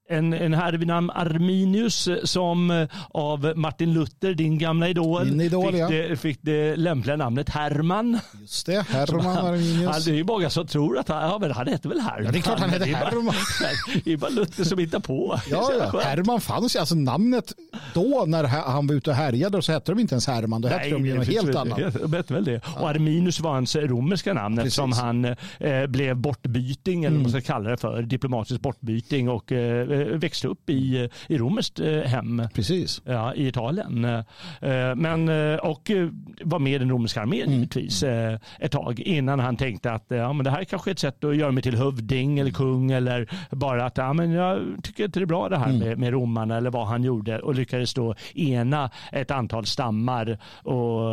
[0.09, 5.25] en, en herre vid namn Arminius eh, som eh, av Martin Luther, din gamla idol,
[5.25, 5.87] Min idol, fick, ja.
[5.89, 8.19] det, fick det lämpliga namnet Herman.
[8.41, 10.05] Just det, Herman Ja, Arminius.
[10.05, 12.25] det är ju många som tror att han, ja, men han heter väl Herman.
[12.25, 13.33] Ja, det är klart han bara- Herman.
[14.03, 15.39] Det är bara Luther som hittar på.
[15.49, 15.99] Ja, ja.
[16.03, 16.79] Herman fanns ju.
[16.79, 17.53] Alltså namnet
[17.93, 20.61] då när han var ute och härjade så hette de inte ens Herman.
[20.61, 21.79] Då hette de ju något helt annat.
[21.79, 22.61] Jag vet väl det.
[22.79, 24.67] Och Arminius var hans romerska namn Precis.
[24.67, 25.25] eftersom han
[25.59, 30.47] eh, blev bortbyting, eller vad man ska kalla det för, diplomatisk bortbyting och eh, växte
[30.47, 32.41] upp i, i romerskt eh, hem.
[32.53, 33.01] Precis.
[33.05, 34.05] Ja, i Italien.
[34.05, 36.09] Eh, Men, eh, och eh,
[36.43, 40.17] var med i den romerska armén givetvis eh, ett tag innan han tänkte att eh,
[40.17, 42.91] ja, men det här är kanske ett sätt att göra mig till hövding eller kung
[42.91, 46.11] eller bara att ja, men jag tycker inte det är bra det här med, med
[46.13, 51.11] romarna eller vad han gjorde och lyckades då ena ett antal stammar och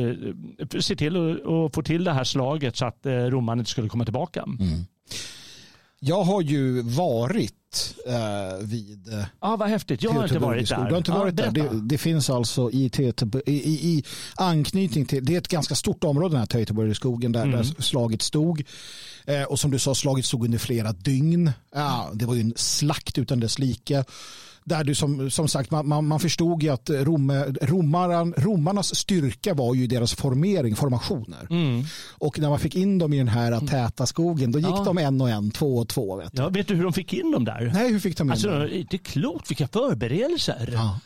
[0.00, 0.14] eh,
[0.80, 4.04] se till att få till det här slaget så att eh, romarna inte skulle komma
[4.04, 4.44] tillbaka.
[6.00, 7.54] Jag har ju varit
[8.06, 10.02] eh, vid eh, Ja, vad häftigt.
[10.02, 10.84] Jag har inte varit där.
[10.84, 11.50] Du har inte varit där.
[11.50, 12.90] Det, det finns alltså i,
[13.46, 14.04] i, i,
[14.36, 17.56] anknytning till, det är ett ganska stort område den här Teutoburgerskogen där, Mm.
[17.56, 18.64] där slaget stod.
[19.26, 21.52] Eh, och som du sa, slaget stod under flera dygn.
[21.74, 24.04] Ja, det var ju en slakt utan dess like.
[24.68, 27.30] Där du som, som sagt, man, man, man förstod ju att Rom,
[27.62, 31.46] romaran, romarnas styrka var ju deras formering, formationer.
[31.50, 31.84] Mm.
[32.18, 34.82] Och när man fick in dem i den här täta skogen, då gick Ja.
[34.84, 36.16] de en och en, två och två.
[36.16, 36.42] Vet du.
[36.42, 37.70] Ja, vet du hur de fick in dem där?
[37.74, 38.68] Nej, hur fick de in Alltså, dem?
[38.90, 40.70] det är klokt vilka förberedelser.
[40.72, 40.98] Ja.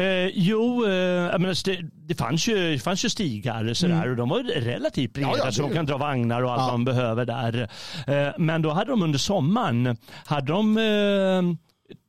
[0.00, 4.28] Eh, jo, eh, menar, det, det, fanns ju, det fanns ju stigar sådär, och de
[4.28, 5.38] var relativt breda Mm.
[5.38, 6.70] Ja, ja, så de kan dra vagnar och allt Ja.
[6.72, 7.70] de behöver där.
[8.06, 11.67] Eh, men då hade de under sommaren hade de, eh,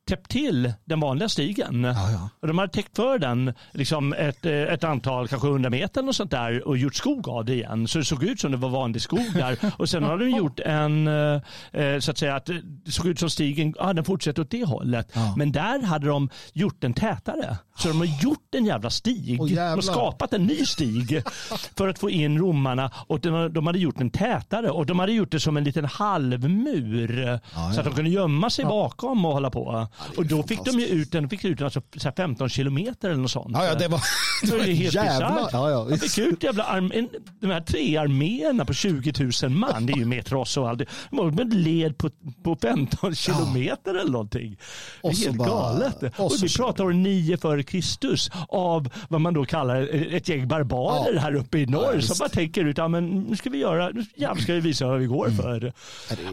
[0.09, 1.83] täppt till den vanliga stigen.
[1.83, 2.29] ja.
[2.41, 6.15] Och de hade täckt för den liksom ett, eh, ett antal, kanske 100 meter och
[6.15, 7.87] sånt där och gjort skog av det igen.
[7.87, 9.57] Så det såg ut som det var vanlig skog där.
[9.77, 11.41] Och sen har de gjort en, eh,
[11.71, 14.65] eh, så att säga, att det såg ut som stigen, ja den fortsätter åt det
[14.65, 15.11] hållet.
[15.13, 15.33] Ja.
[15.37, 17.57] Men där hade de gjort den tätare.
[17.77, 19.41] Så de har gjort en jävla stig.
[19.41, 21.23] Åh, de har skapat en ny stig
[21.77, 22.91] för att få in romarna.
[23.07, 25.85] Och de, de hade gjort den tätare och de hade gjort det som en liten
[25.85, 27.19] halvmur.
[27.19, 27.83] Ja, Så att ja.
[27.83, 29.87] de kunde gömma sig bakom och hålla på.
[30.17, 32.49] Och då fick de ju ut den, de fick ut den alltså, så här 15
[32.49, 33.51] kilometer eller något sånt.
[33.53, 34.01] Ja, ja, det var,
[34.45, 35.49] det var det helt jävla...
[35.51, 39.51] Ja, ja, Man fick ut jävla arm, en, de här tre arméerna på 20 000
[39.51, 39.85] man.
[39.85, 40.81] Det är ju med tross och allt.
[41.11, 42.09] De led på,
[42.43, 44.57] på 15 kilometer eller någonting.
[45.01, 46.03] Det är Och helt bara- galet.
[46.03, 50.47] och Och vi pratar om 9 före Kristus av vad man då kallar ett gäng
[50.47, 51.19] barbarer Ja.
[51.21, 52.07] här uppe i Ja, norr visst.
[52.07, 54.87] som bara tänker ut, ja men nu ska vi göra, nu jävlar ska vi visa
[54.87, 55.37] vad vi går Mm.
[55.37, 55.73] för.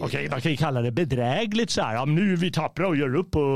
[0.00, 2.96] Okej, man kan ju kalla det bedrägligt så här, ja, nu är vi tappra och
[2.96, 3.55] gör upp Ja, ja.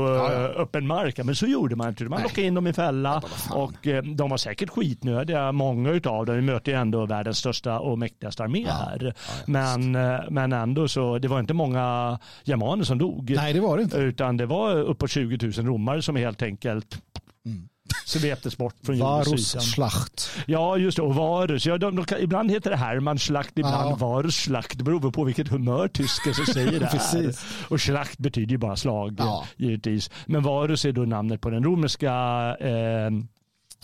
[0.57, 1.19] öppen mark.
[1.19, 2.03] Ja, Men så gjorde man inte.
[2.03, 2.23] Man Nej.
[2.23, 3.21] lockade in dem i fälla
[3.51, 6.35] och eh, de var säkert skitnödiga, många utav dem.
[6.35, 9.13] Vi möter ju ändå världens största och mäktigaste armé här.
[9.45, 13.33] men, eh, men ändå så, det var inte många germaner som dog.
[13.35, 13.97] Nej, det var det inte.
[13.97, 17.01] Utan det var uppåt 20 000 romare som helt enkelt
[18.05, 19.61] sveptes bort från jordens Varus yta.
[19.63, 20.29] schlacht.
[20.47, 21.01] Ja, just det.
[21.03, 21.65] Och Varus.
[21.65, 23.95] Ja, de, de, kan- ibland heter det Hermannschlacht, ibland Ja.
[23.95, 24.77] Varusschlacht.
[24.77, 27.35] Det beror på vilket humör tysken som säger det här.
[27.69, 29.45] Och schlacht betyder ju bara slag, Ja.
[29.57, 30.09] givetvis.
[30.25, 32.11] Men Varus är då namnet på den romerska
[32.59, 33.09] eh,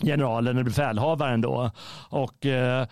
[0.04, 1.70] generalen eller befälhavaren då.
[2.10, 2.86] Och eh,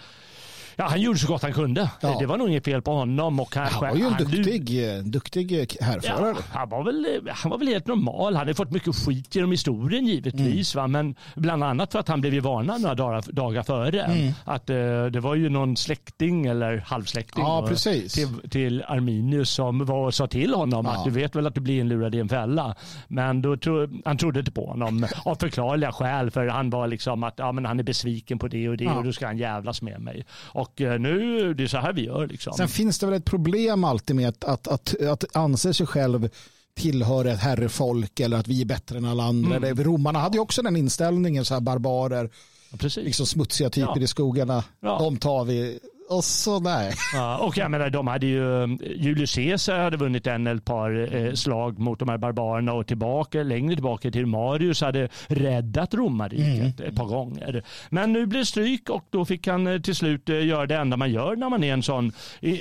[0.77, 1.91] ja, han gjorde så gott han kunde.
[2.01, 2.17] Ja.
[2.21, 3.41] Det var nog inget fel på honom.
[3.41, 6.35] Och han, Han var ju en han- duktig, eh, duktig eh, härförare.
[6.37, 8.25] Ja, han, var väl, han var väl helt normal.
[8.35, 10.75] Han hade fått mycket skit genom historien givetvis.
[10.75, 10.83] Mm.
[10.83, 10.89] Va?
[10.89, 14.03] Men bland annat för att han blev varnad några dagar, dagar före.
[14.03, 14.33] Mm.
[14.45, 18.09] Att eh, det var ju någon släkting eller halvsläkting Ja, till,
[18.51, 20.93] till Arminius som var och sa till honom Ja.
[20.99, 22.75] att du vet väl att du blir inlurad i en fälla.
[23.09, 26.31] Men då tro, han trodde inte på honom av förklarliga skäl.
[26.31, 29.05] För han var liksom att ja, men han är besviken på det och det och
[29.05, 30.25] då ska han jävlas med mig.
[30.45, 32.53] Och eh, nu, det är så här vi gör liksom.
[32.53, 36.29] Sen finns det väl ett problem alltid med att, att, att, att anse sig själv
[36.75, 39.57] tillhöra ett herrefolk eller att vi är bättre än alla andra.
[39.57, 39.85] Mm.
[39.85, 42.31] Romarna hade ju också den inställningen, så här barbarer,
[42.71, 43.05] Ja, Precis.
[43.05, 44.03] liksom smutsiga typer Ja.
[44.03, 44.65] i skogarna.
[44.81, 44.99] Ja.
[44.99, 45.79] De tar vi.
[46.09, 46.93] Och så nej.
[47.13, 51.15] Ja, och jag menar, de hade ju, Julius Caesar hade vunnit en eller ett par
[51.17, 56.81] eh, slag mot de här barbarerna och tillbaka, längre tillbaka till Marius hade räddat romarriket
[56.81, 57.63] ett par gånger.
[57.89, 60.77] Men nu blev det stryk och då fick han eh, till slut eh, göra det
[60.77, 62.13] enda man gör när man är en sån,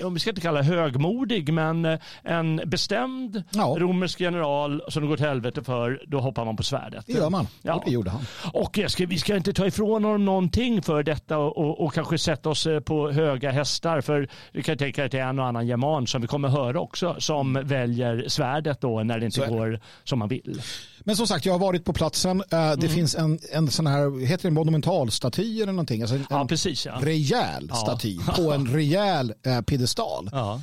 [0.03, 3.75] om vi ska inte kalla högmodig, men eh, en bestämd Ja.
[3.79, 7.05] romersk general som det går till helvete för, då hoppar man på svärdet.
[7.07, 7.47] Det gör man.
[7.61, 7.73] Ja.
[7.73, 8.21] Och det gjorde han.
[8.53, 12.49] Och ska, vi ska inte ta ifrån honom någonting för detta och, och, kanske sätta
[12.49, 14.01] oss eh, på höga hästar.
[14.01, 16.79] För du kan tänka att det är en och annan german som vi kommer höra
[16.79, 19.47] också som väljer svärdet då när det inte det.
[19.47, 20.61] går som man vill.
[20.99, 22.43] Men som sagt, jag har varit på platsen.
[22.51, 22.79] Eh, Mm.
[22.79, 26.01] Det finns en, en sån här, heter det monumentalstaty eller någonting?
[26.01, 26.85] Alltså en, Ja, precis.
[26.85, 26.99] Ja.
[27.01, 27.75] rejäl Ja.
[27.75, 30.29] staty på en rejäl eh, piedestal.
[30.31, 30.61] Ja.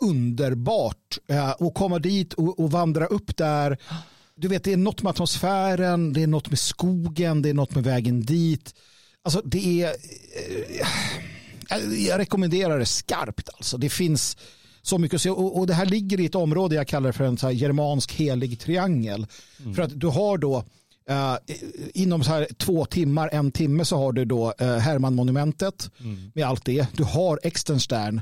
[0.00, 3.78] underbart eh, att komma dit och, och vandra upp där.
[4.36, 7.74] Du vet, det är något med atmosfären, det är något med skogen, det är något
[7.74, 8.74] med vägen dit.
[9.24, 10.86] Alltså det är, eh,
[12.06, 13.78] jag rekommenderar det skarpt alltså.
[13.78, 14.36] Det finns
[14.82, 17.24] så mycket att se och, och det här ligger i ett område jag kallar för
[17.24, 19.26] en så germansk helig triangel.
[19.74, 20.64] För att du har då
[21.08, 21.34] eh,
[21.94, 25.90] inom så här två timmar, en timme så har du då uh, Hermann-monumentet
[26.34, 26.86] med allt det.
[26.96, 28.20] Du har Extenstern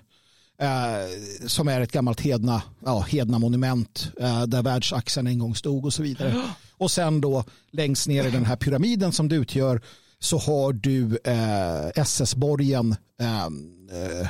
[0.61, 5.84] eh, som är ett gammalt hedna, ja, hedna monument eh, där världsaxeln en gång stod
[5.84, 6.42] och så vidare.
[6.78, 9.80] Och sen då längst ner i den här pyramiden som det utgör
[10.20, 14.28] så har du eh, SS-borgen eh, eh,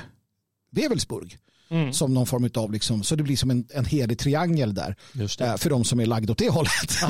[0.71, 1.39] Wewelsburg.
[1.93, 4.97] Som någon form av, liksom, så det blir som en, en helig triangel där.
[5.21, 7.03] Eh, för de som är lagda åt det hållet.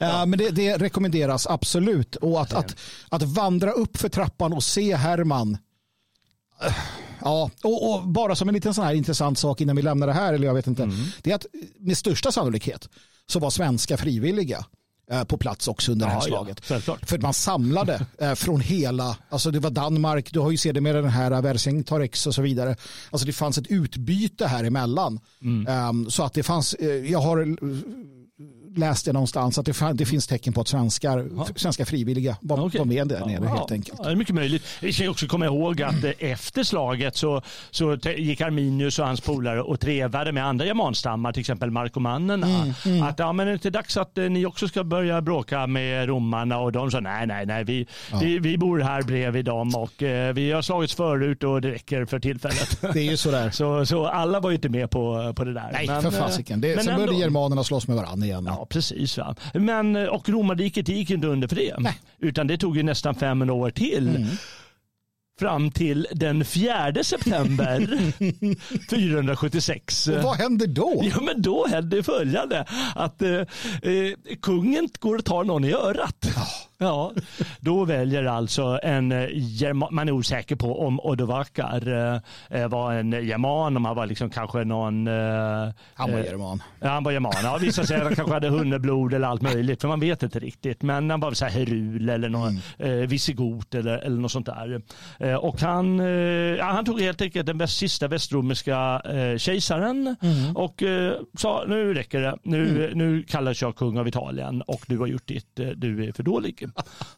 [0.00, 2.16] Eh, men det, det rekommenderas absolut.
[2.16, 2.76] Och att, att,
[3.08, 5.58] att vandra upp för trappan och se Herman
[7.20, 10.12] Ja, och, och bara som en liten sån här intressant sak innan vi lämnar det
[10.12, 10.90] här, eller jag vet inte,
[11.22, 11.46] det är att
[11.78, 12.88] med största sannolikhet
[13.26, 14.64] så var svenska frivilliga
[15.28, 16.64] på plats också under det här Ja, ja, slaget.
[16.66, 17.08] självklart.
[17.08, 21.10] För man samlade eh, från hela, alltså det var Danmark, du har ju sedermera den
[21.10, 22.76] här Vercingtorix och så vidare.
[23.10, 25.20] Alltså det fanns ett utbyte här emellan.
[25.42, 25.66] Mm.
[25.66, 27.56] Ehm, så att det fanns, eh, jag har
[28.74, 32.78] eh, läst det någonstans att det, finns tecken på att svenskar, svenska frivilliga var, Okej.
[32.78, 33.98] var med där nere Ja, helt enkelt.
[33.98, 34.62] Ja, det är mycket möjligt.
[34.80, 39.20] Vi ska också komma ihåg att eh, efter slaget så, så gick Arminius och hans
[39.20, 42.46] polare och trevade med andra germanstammar, till exempel markomannerna.
[42.86, 45.66] Mm, Att ja, men är det inte dags att eh, ni också ska börja bråka
[45.66, 46.58] med romarna?
[46.58, 47.86] Och de sa nej, nej, nej, vi,
[48.20, 52.04] vi, vi bor här bredvid dem och eh, vi har slagits förut och det räcker
[52.04, 52.78] för tillfället.
[52.92, 53.50] Det är ju sådär.
[53.50, 55.70] Så, så alla var ju inte med på, på det där.
[55.72, 56.60] Nej, Men, för eh, fasiken.
[56.60, 57.20] Det- men Sen började ändå.
[57.24, 58.48] germanerna slåss med varandra igen.
[58.62, 59.18] Ja, precis.
[59.18, 59.34] Va?
[59.54, 61.74] Men, eh, och romarriket gick inte under för det.
[61.78, 61.98] Nej.
[62.18, 64.26] Utan det tog ju nästan 500 år till.
[65.40, 67.88] Fram till den 4 september
[68.90, 70.08] 476.
[70.08, 71.00] Och vad händer då?
[71.04, 72.66] Ja, men då hände följande.
[72.94, 73.46] Att eh, eh,
[74.42, 76.26] kungen går och tar någon i örat.
[76.82, 77.12] Ja,
[77.60, 81.88] då väljer alltså en eh, man är osäker på om Odovacar
[82.50, 85.06] eh, var en german, om han var liksom kanske någon...
[85.06, 85.12] Eh,
[85.94, 86.62] Han var eh, german.
[86.80, 87.32] Ja, han var german.
[87.42, 90.38] Ja, vissa säger att han kanske hade hunneblod eller allt möjligt, för man vet inte
[90.38, 90.82] riktigt.
[90.82, 94.82] Men han var så här herul eller någon eh, visigot eller, eller något sånt där.
[95.18, 100.16] Eh, och han, eh, ja, han tog helt enkelt den sista västromerska eh, kejsaren
[100.54, 102.38] och eh, sa nu räcker det.
[102.42, 105.58] Nu, nu kallas jag kung av Italien och du har gjort ditt.
[105.60, 106.64] Eh, du är för dålig.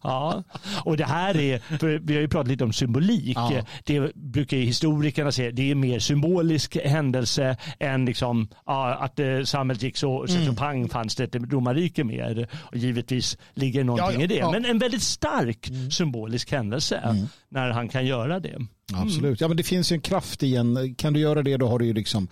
[0.03, 0.43] Ja.
[0.85, 3.37] Och det här är, för vi har ju pratat lite om symbolik.
[3.37, 3.65] Ja.
[3.85, 9.43] Det brukar ju historikerna säga, det är mer symbolisk händelse än liksom, ja, att eh,
[9.45, 12.49] samhället gick så, så, så pang fanns det ett romarrike mer.
[12.55, 14.51] Och givetvis ligger någonting Ja, i det.
[14.53, 17.17] Men en väldigt stark symbolisk händelse
[17.49, 18.59] när han kan göra det.
[18.93, 19.41] Absolut.
[19.41, 20.95] Ja, men det finns ju en kraft i en.
[20.95, 22.29] Kan du göra det då har du ju liksom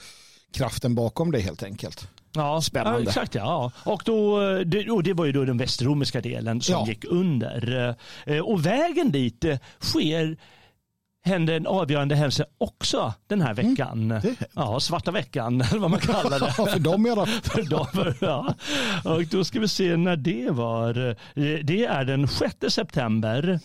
[0.53, 2.09] kraften bakom dig helt enkelt.
[2.35, 2.99] Ja, Spännande.
[3.03, 3.73] Ja, exakt, ja.
[3.85, 6.87] Och, då, det, och det var ju då den västromerska delen som Ja.
[6.89, 7.95] gick under.
[8.27, 10.37] Eh, Och vägen dit eh, sker
[11.25, 14.09] hände en avgörande händelse också den här veckan.
[14.09, 16.53] det- ja, svarta veckan, eller vad man kallar det.
[16.53, 17.41] För dem i alla fall.
[17.65, 18.55] för dem, ja.
[19.13, 21.09] Och då ska vi se när det var.
[21.09, 21.15] Eh,
[21.65, 23.61] Det är den 6 september.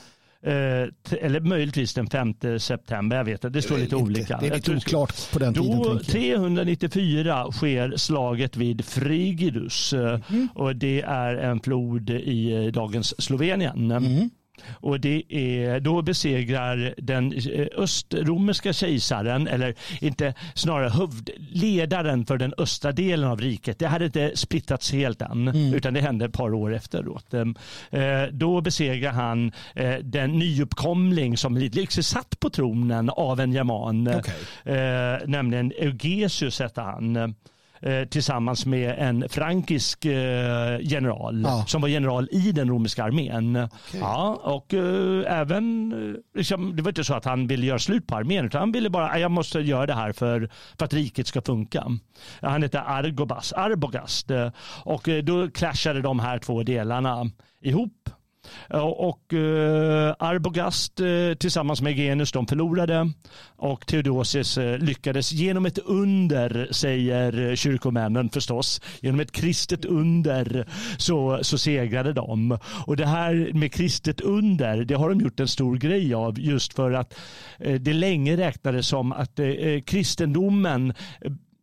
[0.48, 0.88] Eh,
[1.22, 3.18] Eller möjligtvis den 5 september.
[3.18, 4.38] Jag vet att det står lite olika.
[4.38, 5.78] Det är lite oklart på den tiden.
[5.78, 6.04] då, jag.
[6.06, 10.48] 394 sker slaget vid Frigidus Mm.
[10.56, 13.91] och det är en flod i eh, dagens Slovenien.
[13.91, 14.30] Mm.
[14.72, 22.38] Och det är, då besegrar den eh, östromerska kejsaren, eller inte snarare huvud, ledaren för
[22.38, 23.80] den östra delen av riket.
[23.80, 25.74] Det hade inte splittats helt än, Mm.
[25.74, 27.34] utan det hände ett par år efteråt.
[27.34, 34.08] Eh, Då besegrar han eh, den nyuppkomling som liksom satt på tronen av en german,
[34.08, 34.24] eh,
[35.26, 37.36] nämligen Eugesius hette han.
[37.82, 41.64] Eh, Tillsammans med en frankisk eh, general Ja.
[41.68, 43.68] som var general i den romerska armén.
[43.94, 45.94] Ja, och eh, även,
[46.36, 48.90] liksom, det var inte så att han ville göra slut på armén utan han ville
[48.90, 51.86] bara, "Ah, jag måste göra det här för, för att riket ska funka.
[52.42, 54.32] Han hette Argobas, Arbogast
[54.84, 57.26] och då clashade de här två delarna
[57.62, 58.10] ihop.
[58.70, 63.12] Eh, och eh, Arbogast eh, tillsammans med Genus de förlorade
[63.58, 70.68] och Theodosius lyckades genom ett under, säger kyrkomännen förstås, genom ett kristet under
[70.98, 72.58] så, så segrade de.
[72.86, 76.74] Och det här med kristet under, det har de gjort en stor grej av just
[76.74, 77.20] för att
[77.80, 79.39] det länge räknades som att
[79.86, 80.93] kristendomen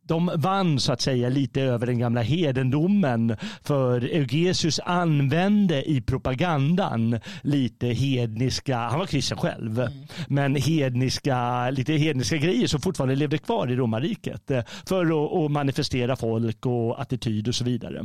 [0.06, 7.20] de vann så att säga lite över den gamla hedendomen för Eugesius använde i propagandan
[7.42, 9.88] lite hedniska, han var kristen själv,
[10.28, 15.50] men hedniska, lite hedniska grejer som fortfarande levde kvar i romarriket eh, för att, att
[15.50, 18.02] manifestera folk och attityd och så vidare.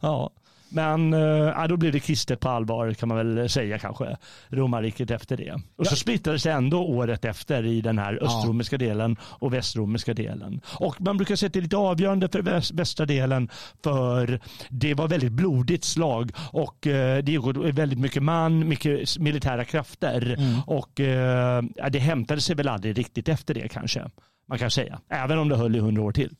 [0.00, 0.30] Ja.
[0.68, 4.16] Men eh, ja, då blev det kristet på allvar kan man väl säga kanske.
[4.48, 5.60] Romarriket efter det.
[5.76, 10.60] Och så splittrades det ändå året efter i den här östromerska delen och västromerska delen.
[10.78, 13.50] Och man brukar säga att det är lite avgörande för väst, västra delen
[13.82, 19.64] för det var väldigt blodigt slag och eh, det gick väldigt mycket man, mycket militära
[19.64, 24.10] krafter och eh, ja, det hämtade sig väl aldrig riktigt efter det kanske.
[24.48, 25.00] Man kan säga.
[25.08, 26.34] Även om det höll i hundra år till.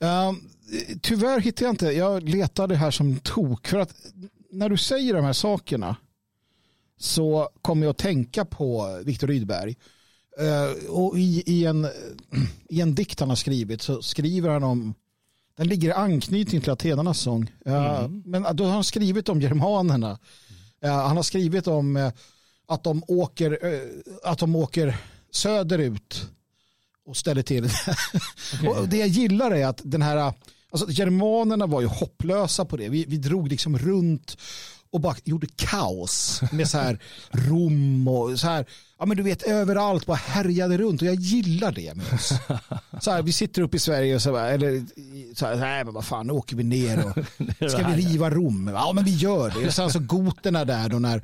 [0.00, 0.40] Ehm,
[1.02, 3.68] tyvärr hittar jag inte, jag letade här som tok.
[3.68, 3.94] För att
[4.50, 5.96] när du säger de här sakerna
[6.98, 9.76] så kommer jag att tänka på Viktor Rydberg.
[10.38, 11.88] Eh, och i, i, en,
[12.68, 14.94] I en dikt han har skrivit så skriver han om,
[15.56, 17.50] den ligger i anknytning till Atenarnas sång.
[17.66, 20.18] Eh, Men då har han skrivit om germanerna.
[20.84, 22.12] Eh, han har skrivit om eh,
[22.66, 23.80] att de åker, eh,
[24.24, 24.96] att de åker
[25.30, 26.30] söderut
[27.06, 27.64] och ställer till
[28.68, 30.32] och det jag gillar är att den här,
[30.70, 32.88] alltså germanerna var ju hopplösa på det.
[32.88, 34.36] Vi, vi drog liksom runt
[34.92, 36.98] och bara gjorde kaos med så här
[37.30, 38.66] Rom och så här,
[38.98, 42.32] ja men du vet överallt bara härjade runt och jag gillar det med oss.
[43.00, 44.84] Så här, vi sitter uppe i Sverige och så här, eller
[45.34, 48.70] så här, nej men vad fan, nu åker vi ner och ska vi riva Rom?
[48.74, 49.66] Ja men vi gör det.
[49.66, 51.22] Och sen så goterna där då när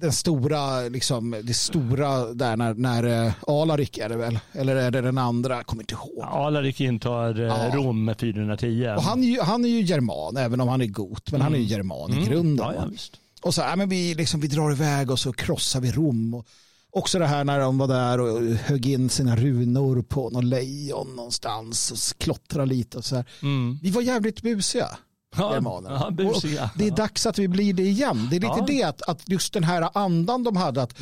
[0.00, 4.90] den stora, liksom, det stora där när, när uh, Alarik är det väl, eller är
[4.90, 6.24] det den andra, jag kommer inte ihåg.
[6.24, 7.70] Alarik intar eh, Ja.
[7.76, 8.94] Rom med 410.
[8.96, 11.54] Och han är, ju, han är ju german, även om han är got, men han
[11.54, 12.66] är ju german i grunden.
[12.66, 12.76] Mm.
[12.76, 12.98] Ja, ja.
[13.42, 16.34] Och så här, men vi, liksom, vi drar iväg och så krossar vi Rom.
[16.34, 16.46] Och
[16.90, 21.16] också det här när de var där och högg in sina runor på någon lejon
[21.16, 23.24] någonstans och klottrade lite och så här.
[23.42, 23.78] Mm.
[23.82, 24.88] Vi var jävligt busiga.
[25.36, 25.98] Germanerna.
[26.04, 26.70] ja, busiga.
[26.74, 28.26] Det är dags att vi blir det igen.
[28.30, 28.64] Det är lite Ja.
[28.66, 30.82] det att, att just den här andan de hade.
[30.82, 30.98] att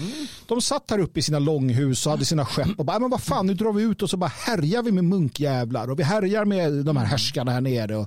[0.47, 3.11] De satt här uppe i sina långhus och hade sina skepp och bara, "Nej, men
[3.11, 6.03] vad fan, nu drar vi ut och så bara härjar vi med munkjävlar och vi
[6.03, 7.97] härjar med de här härskarna här nere.
[7.97, 8.07] Och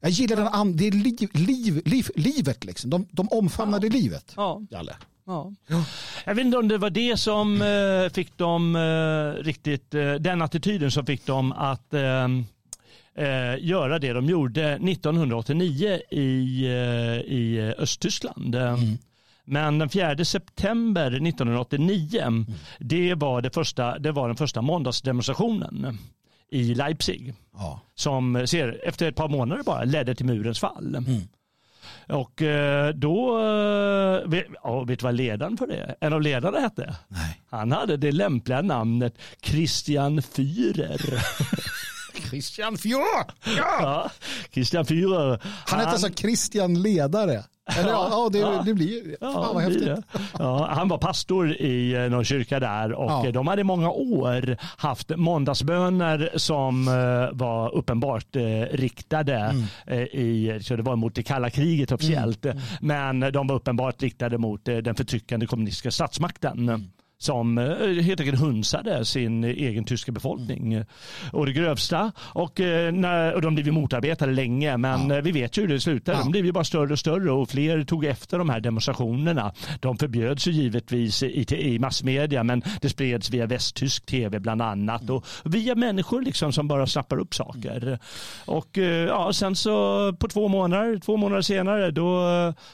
[0.00, 2.90] Jag gillar den and, det är liv, liv, liv, livet liksom.
[2.90, 4.32] De, de omfamnade livet.
[4.36, 4.60] Ja.
[4.70, 4.96] Jalle.
[5.26, 5.52] Ja.
[6.24, 10.42] Jag vet inte om det var det som eh, fick dem eh, riktigt, eh, den
[10.42, 11.94] attityden som fick dem att
[13.16, 18.54] eh, göra det de gjorde 1989 i, eh, i Östtyskland.
[18.54, 18.78] Eh,
[19.44, 22.46] Men den 4 september 1989,
[22.78, 25.98] det, var det, första, det var den första måndagsdemonstrationen
[26.50, 27.80] i Leipzig Ja.
[27.94, 31.04] som ser, efter ett par månader bara ledde till murens fall.
[32.08, 33.40] Och eh, då,
[34.62, 35.94] ja, vet du vad ledaren för det?
[36.00, 36.94] En av ledarna hette?
[37.08, 37.40] Nej.
[37.50, 41.00] Han hade det lämpliga namnet Christian Führer.
[42.34, 43.32] Christian Fjord!
[43.44, 43.64] Ja!
[43.80, 44.10] ja,
[44.52, 45.38] Christian Führer.
[45.66, 47.44] Han hette alltså Christian Ledare.
[47.78, 48.62] Eller, ja, ja, det, Ja.
[48.66, 49.82] det blir Fan vad det häftigt.
[49.82, 50.02] blir det.
[50.38, 53.26] Ja, han var pastor i eh, någon kyrka där och Ja.
[53.26, 58.36] eh, de hade i många år haft måndagsböner som eh, var uppenbart
[58.70, 59.34] riktade
[59.86, 60.02] Mm.
[60.12, 62.58] i, så det var mot det kalla kriget officiellt, Mm.
[62.80, 66.90] men de var uppenbart riktade mot den förtryckande kommunistiska statsmakten.
[67.24, 67.64] Som eh,
[68.02, 70.72] helt enkelt hunsade sin egen tyska befolkning.
[70.72, 70.86] Mm.
[71.32, 72.12] Och det grövsta.
[72.18, 75.68] Och, eh, när, och de blev ju motarbetade länge, men eh, vi vet ju hur
[75.68, 76.18] det slutade.
[76.18, 76.22] Ja.
[76.22, 79.52] De blev ju bara större och större och fler tog efter de här demonstrationerna.
[79.80, 85.10] De förbjöds ju givetvis i, i massmedia, men det spreds via västtysk tv bland annat
[85.10, 87.98] och via människor liksom som bara snappar upp saker.
[88.44, 92.22] Och ja, sen så på två månader, två månader senare, då,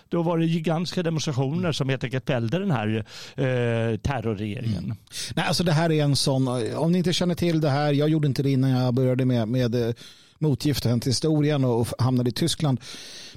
[0.08, 3.04] då var det gigantiska demonstrationer som helt enkelt fällde den här
[3.36, 3.96] eh,
[4.40, 4.94] terrorregeringen.
[5.34, 8.08] Nej, alltså det här är en sån, om ni inte känner till det här, jag
[8.08, 9.94] gjorde inte det innan jag började med, med eh,
[10.38, 12.80] motgiften till historien och, hamnade i Tyskland.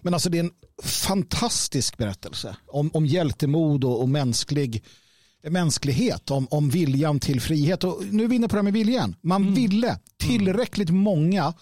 [0.01, 0.51] Men alltså det är en
[0.84, 4.84] fantastisk berättelse om, om hjältemod och, och mänsklig
[5.49, 7.84] mänsklighet, om, om viljan till frihet.
[7.84, 9.16] Och nu är vi inne på det här med viljan.
[9.22, 11.54] Man ville, tillräckligt många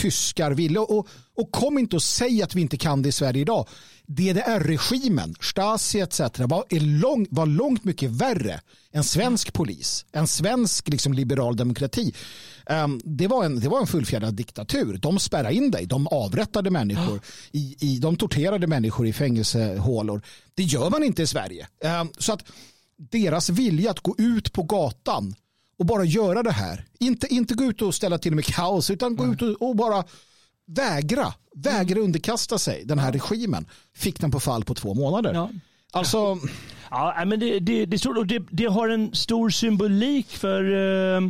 [0.00, 0.78] tyskar ville.
[0.78, 3.68] Och, och kom inte och säg att vi inte kan det i Sverige idag.
[4.06, 6.20] DDR-regimen, Stasi etc.
[6.38, 8.60] Var, är lång, var långt mycket värre
[8.92, 12.14] än svensk polis, en svensk liksom, liberal demokrati.
[12.66, 14.98] Ehm, det, var en, det var en fullfjädrad diktatur.
[14.98, 17.20] De spärrade in dig, de avrättade människor,
[17.52, 20.22] i, i, de torterade människor i fängelsehålor.
[20.54, 21.68] Det gör man inte i Sverige.
[21.84, 22.44] Ehm, så att
[23.10, 25.34] deras vilja att gå ut på gatan
[25.80, 26.84] och bara göra det här.
[26.98, 30.04] Inte, inte gå ut och ställa till med kaos utan gå ut och, och bara
[30.66, 32.04] vägra, vägra Mm.
[32.04, 33.66] underkasta sig den här regimen.
[33.96, 35.34] Fick den på fall på två månader.
[35.34, 35.50] Ja.
[35.92, 36.38] Alltså,
[36.90, 41.22] Ja, men det, det, det, och det, det har en stor symbolik för, eh,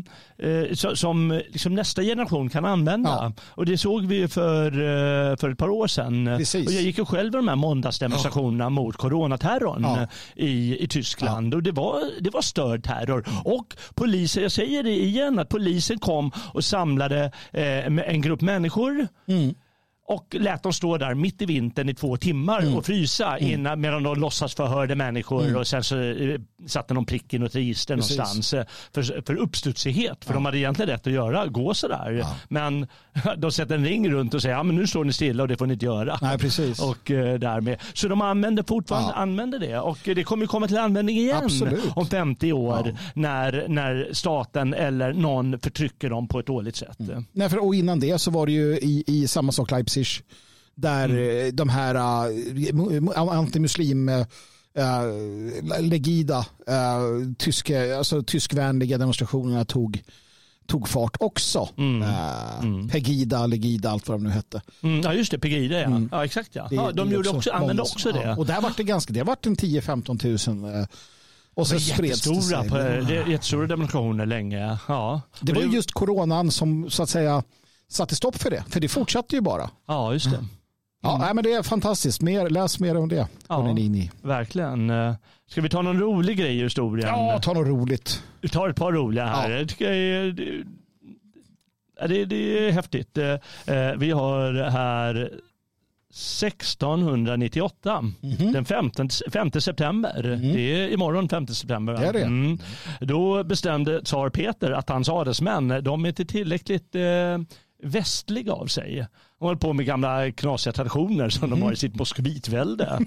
[0.50, 3.10] eh, som liksom nästa generation kan använda.
[3.10, 3.32] Ja.
[3.48, 6.34] Och det såg vi för, eh, för ett par år sedan.
[6.38, 6.66] Precis.
[6.66, 10.06] Och jag gick ju själv de här måndagsdemonstrationerna mot coronaterrorn Ja.
[10.36, 11.54] i, i Tyskland.
[11.54, 13.24] Och det var, det var störd terror.
[13.44, 18.40] Och polisen, jag säger det igen, att polisen kom och samlade eh, med en grupp
[18.40, 19.54] människor Mm.
[20.10, 22.74] Och lät dem stå där mitt i vintern i två timmar Mm.
[22.76, 27.34] och frysa innan, medan de låtsas förhörde människor och sen så eh, satte någon prick
[27.34, 28.18] i något register Precis.
[28.18, 30.24] någonstans eh, för, för uppstudsighet.
[30.24, 32.24] För de hade egentligen rätt att göra, gå sådär.
[32.48, 32.86] Men
[33.38, 35.56] de sätter en ring runt och säger ja, men nu står ni stilla och det
[35.56, 36.18] får ni inte göra.
[36.22, 36.80] Nej, precis.
[36.82, 37.78] Och, eh, därmed.
[37.94, 39.22] Så de använder fortfarande Ja.
[39.22, 41.80] använder det och det kommer komma till användning igen Absolut.
[41.96, 46.98] om 50 år när, när staten eller någon förtrycker dem på ett dåligt sätt.
[47.32, 50.06] nej, för, och innan det så var det ju i, i samma sak Leipzig
[50.74, 51.46] där Mm.
[51.46, 54.24] eh, de här uh, antimuslim uh,
[55.80, 60.02] legida uh, tyska, alltså, tyskvänliga demonstrationerna tog
[60.70, 61.68] tog fart också.
[61.78, 64.62] Eh, Pegida, Legida, allt vad de nu hette.
[64.82, 66.00] Mm, ja just det, Pegida ja.
[66.12, 66.66] Ja exakt ja.
[66.70, 68.22] Det- ja det de gjorde också, använde många- också det.
[68.22, 70.64] Ja, och där var det ganska, det varit en 10-15 tusen.
[70.80, 70.86] eh,
[71.54, 72.68] Och så spreds det sig.
[72.68, 74.78] på, det jättestora demonstrationer länge.
[74.88, 75.20] Ja.
[75.40, 77.42] Det var ju just coronan som så att säga
[77.88, 78.64] satte stopp för det.
[78.68, 79.70] För det fortsatte ju bara.
[79.88, 80.44] Ja, just det.
[81.02, 82.22] Ja, nej, men det är fantastiskt.
[82.22, 83.28] Mer, läs mer om det.
[83.48, 83.74] Ja.
[84.22, 84.90] Verkligen.
[84.90, 85.14] Eh,
[85.46, 87.08] Ska vi ta någon rolig grej i historien?
[87.08, 88.22] ja, ta något roligt.
[88.40, 89.50] Vi tar ett par roliga här.
[89.50, 89.58] Ja.
[89.58, 90.64] Jag tycker det, det,
[92.08, 93.18] det, det är häftigt.
[93.18, 93.30] Eh,
[93.76, 95.30] eh, Vi har här
[96.12, 98.04] 1698,
[98.52, 100.38] den 15, 5 september.
[100.54, 101.92] Det är imorgon 5 september.
[101.92, 102.22] Det det.
[102.22, 102.58] Mm.
[103.00, 107.02] Då bestämde tsar Peter att hans adelsmän, de är inte tillräckligt eh,
[107.82, 109.06] västliga av sig.
[109.38, 112.98] De håller på med gamla knasiga traditioner som de har i sitt moskovitvälde.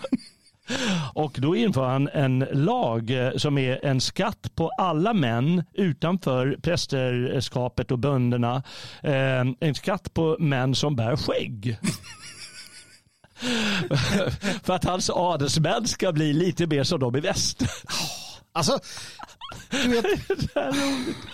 [1.14, 6.58] Och då inför han en lag eh, som är en skatt på alla män utanför
[6.62, 8.64] prästerskapet och bönderna.
[9.02, 11.78] Eh, En skatt på män som bär skägg.
[14.64, 17.64] För att hans adelsmän ska bli lite mer som de i väst.
[18.54, 18.80] Alltså,
[19.72, 20.06] du vet,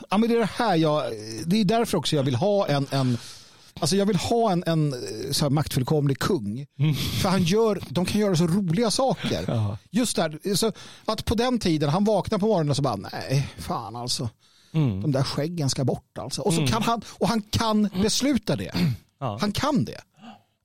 [0.09, 1.03] ja, men det är det här jag,
[1.45, 3.17] det är därför också jag vill ha en, en
[3.80, 4.95] Alltså jag vill ha en, en
[5.32, 6.65] så här maktfullkomlig kung.
[7.22, 9.45] För han gör, de kan göra så roliga saker.
[9.47, 9.78] Ja.
[9.91, 10.72] Just där, så
[11.05, 14.30] att på den tiden, han vaknar på morgonen och så bara, nej, fan alltså.
[14.72, 16.41] De där skäggen ska bort alltså.
[16.41, 18.72] Och, så kan han, och han kan besluta det.
[19.20, 19.38] Ja.
[19.41, 20.01] Han kan det.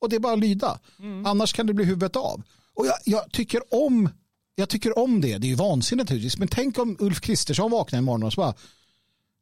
[0.01, 0.79] Och det är bara att lyda.
[1.25, 2.43] Annars kan det bli huvudet av.
[2.75, 4.09] Och jag, jag, tycker om
[4.55, 5.39] jag tycker om det.
[5.39, 6.39] Det är ju vansinnigt naturligtvis.
[6.39, 8.55] Men tänk om Ulf Kristersson vaknar imorgon och så bara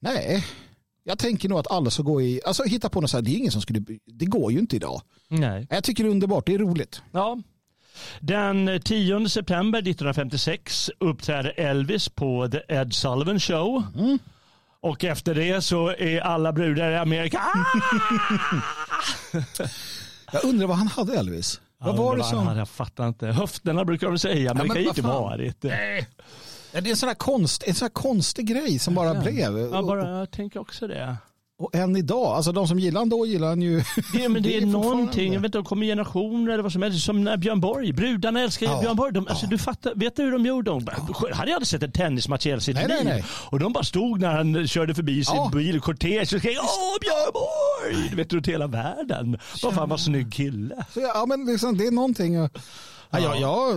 [0.00, 0.44] nej,
[1.04, 3.30] jag tänker nog att alla ska gå i, alltså hitta på något så här, det
[3.30, 5.02] är ingen som skulle, det går ju inte idag.
[5.28, 5.66] Nej.
[5.70, 7.02] Jag tycker det är underbart, det är roligt.
[7.12, 7.38] Ja.
[8.20, 13.82] Den 10 september 1956 uppträder Elvis på The Ed Sullivan Show.
[14.80, 17.42] Och efter det så är alla brudar i Amerika
[20.32, 21.60] Jag undrar vad han hade Elvis.
[21.84, 22.56] Vad var det som?
[22.56, 23.26] Jag fattar inte.
[23.26, 25.56] Höfterna brukar de säga, men, Ja, det kan ju men inte varit.
[25.60, 25.70] Ja,
[26.80, 29.58] Det är en sån här, konst, en sån här konstig grej som bara blev.
[29.58, 31.16] Jag bara jag tänker också det.
[31.62, 33.82] Och än idag, alltså de som gillar han då gillar han ju.
[34.12, 36.82] Det, men det, är, är någonting, jag vet inte, det kommer generationer eller vad som
[36.82, 37.04] helst.
[37.04, 38.80] Som när Björn Borg, brudarna älskar Ja.
[38.80, 39.12] Björn Borg.
[39.12, 40.70] De, alltså, du fattar, vet du hur de gjorde?
[40.70, 40.96] De bara,
[41.34, 43.06] hade aldrig sett en tennismatch i hela sitt Nej, nej, liv.
[43.06, 43.24] nej.
[43.50, 45.50] Och de bara stod när han körde förbi sin Ja.
[45.54, 48.08] bil, kortege och skrek Åh Björn Borg!
[48.10, 49.38] Du vet, runt hela världen.
[49.62, 50.84] Vad fan vad snygg kille.
[50.94, 52.34] Så, ja, men liksom, det är någonting.
[52.34, 52.48] Ja,
[53.10, 53.72] ja, ja,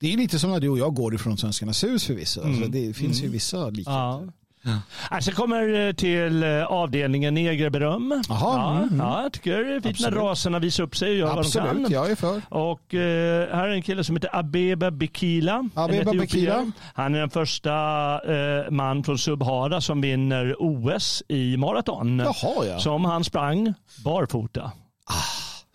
[0.00, 2.40] det är lite som när du och jag går ifrån Svenskarnas hus förvisso.
[2.44, 4.32] Alltså, det finns ju vissa likheter.
[4.66, 4.72] Ja.
[5.10, 8.22] Alltså kommer eh, till eh, avdelningen negerberöm.
[8.28, 10.14] Jaha, Ja, mm, ja, jag tycker det är fint när Absolut.
[10.18, 11.92] raserna visar upp sig och gör vad de Absolut, kan.
[11.92, 12.42] jag är för.
[12.48, 15.68] Och eh, här är en kille som heter Abeba Bikila.
[15.74, 16.12] Abeba.
[16.12, 16.72] Bikila.
[16.94, 17.72] Han är den första
[18.34, 22.18] eh, man från Subhara som vinner OS i maraton.
[22.18, 22.78] Jaha, ja.
[22.78, 24.72] Som han sprang barfota.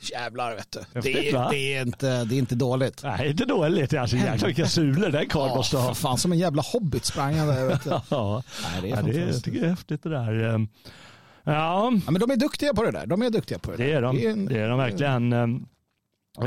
[0.01, 0.79] Jävlar vet du.
[0.79, 3.03] Häftigt, Det, är- det, är inte, det är inte dåligt.
[3.03, 3.93] Nej, inte dåligt.
[3.93, 5.93] Alltså, jäklar vilka sulor den karln Ja, måste ha.
[5.93, 7.65] fan som en jävla hobbit sprang han där.
[7.67, 7.89] Vet du.
[8.09, 10.53] Ja, Nej, det är ja, det, är- jag tycker det är häftigt det där.
[10.55, 10.59] Eh,
[11.43, 13.05] Ja, Ja, men de är duktiga på det där.
[13.05, 14.29] De är duktiga på det, Det är de, där.
[14.29, 15.33] en- det är de verkligen.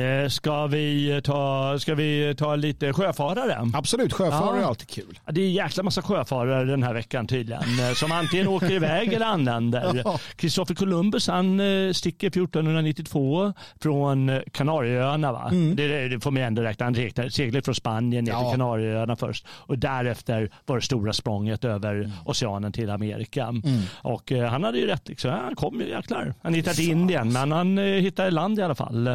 [0.00, 3.70] Eh, Ska vi ta, ska vi ta lite sjöfarare?
[3.74, 4.62] Absolut, sjöfarare Ja.
[4.64, 5.18] är alltid kul.
[5.30, 7.62] Det är en jäkla massa sjöfarare den här veckan tydligen.
[7.62, 10.04] eh, Som antingen åker iväg eller anländer.
[10.36, 15.32] Kristoffer Columbus han eh, sticker 1492 från Kanarieöarna.
[15.32, 15.50] Va?
[15.74, 16.84] Det, det får man ändå räkna.
[16.86, 16.94] Han
[17.30, 18.50] seglade från Spanien ner till Ja.
[18.50, 19.46] Kanarieöarna först.
[19.48, 23.54] Och därefter var det stora språnget över oceanen till Amerika.
[24.02, 25.08] Och eh, han hade ju rätt.
[25.08, 25.30] Liksom.
[25.30, 26.34] Han kom ju jäklar.
[26.42, 29.08] Han hittade till Indien men han hittade land i alla fall.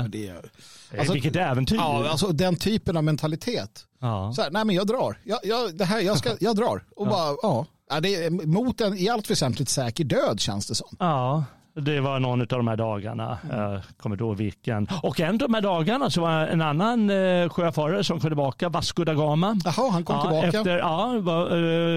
[0.91, 1.75] Eh, Alltså- Vilket äventyr.
[1.75, 3.85] ja, alltså den typen av mentalitet.
[4.01, 4.33] Ja.
[4.35, 5.17] Så här, nej men jag drar.
[5.23, 6.83] Jag, jag, det här, jag, ska, jag drar.
[6.95, 7.65] Och bara, ja.
[7.89, 7.99] ja.
[7.99, 10.87] Det är mot en i allt väsentligt säker död känns det som.
[10.99, 11.43] Ja,
[11.81, 13.37] det var någon av de här dagarna.
[13.49, 14.87] Jag kommer ihåg vilken.
[15.03, 18.69] Och en av de här dagarna så var en annan eh, sjöfarare som kom tillbaka,
[18.69, 19.59] Vasco da Gama.
[19.65, 20.47] Jaha, han kom ja, tillbaka.
[20.57, 21.45] Efter, ja, var,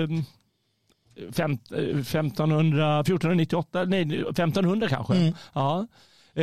[0.02, 0.08] eh,
[1.32, 5.14] fem, eh, 1500, 1498, nej 1500 kanske.
[5.14, 5.34] Mm.
[5.52, 5.86] Ja.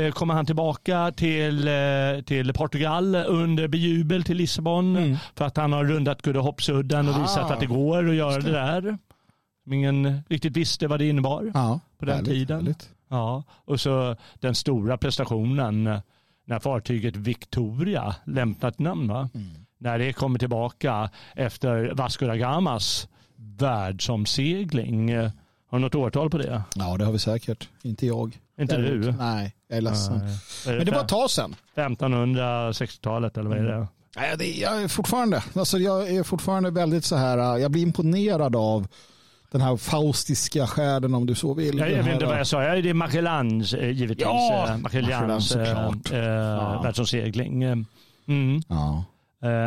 [0.05, 5.73] Eh, Kommer han tillbaka till, eh, till Portugal under bejubel till Lissabon för att han
[5.73, 7.21] har rundat Guddehoppsudden och Mm.
[7.21, 7.27] Ah.
[7.27, 8.97] visat att det går att göra det där.
[9.63, 12.57] Som ingen riktigt visste vad det innebar Ja, på den härligt, tiden.
[12.59, 12.89] härligt.
[13.09, 15.99] Ja, och så den stora prestationen
[16.45, 19.11] när fartyget Victoria lämnat namn.
[19.11, 19.29] Mm.
[19.79, 25.11] När det kommer tillbaka efter Vasco da Gamas världsomsegling.
[25.69, 26.61] Har du något årtal på det?
[26.75, 27.69] Ja, det har vi säkert.
[27.81, 28.39] Inte jag.
[28.59, 29.11] Inte Däremot- du?
[29.11, 30.17] Nej, jag är ledsen.
[30.65, 30.77] Nej.
[30.77, 31.55] Men det var ett tag sedan.
[31.75, 33.87] 1560-talet eller vad är det?
[34.15, 37.81] Nej, det, jag är fortfarande, alltså jag är fortfarande väldigt så här, äh, jag blir
[37.81, 38.87] imponerad av
[39.51, 41.77] den här faustiska själen om du så vill.
[41.77, 42.63] Jag, jag vet inte vad jag sa.
[42.63, 44.25] Ja, det är Magellans eh, givetvis.
[44.27, 45.67] Ja, eh, Magellans eh,
[46.19, 46.81] Ja.
[46.83, 47.63] världsomsegling.
[47.63, 48.61] Mm.
[48.67, 49.03] Ja.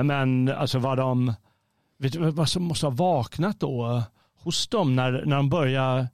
[0.05, 1.35] Men alltså vad de,
[1.99, 4.03] vet du vad som måste ha vaknat då
[4.41, 6.09] hos dem när, när de börjar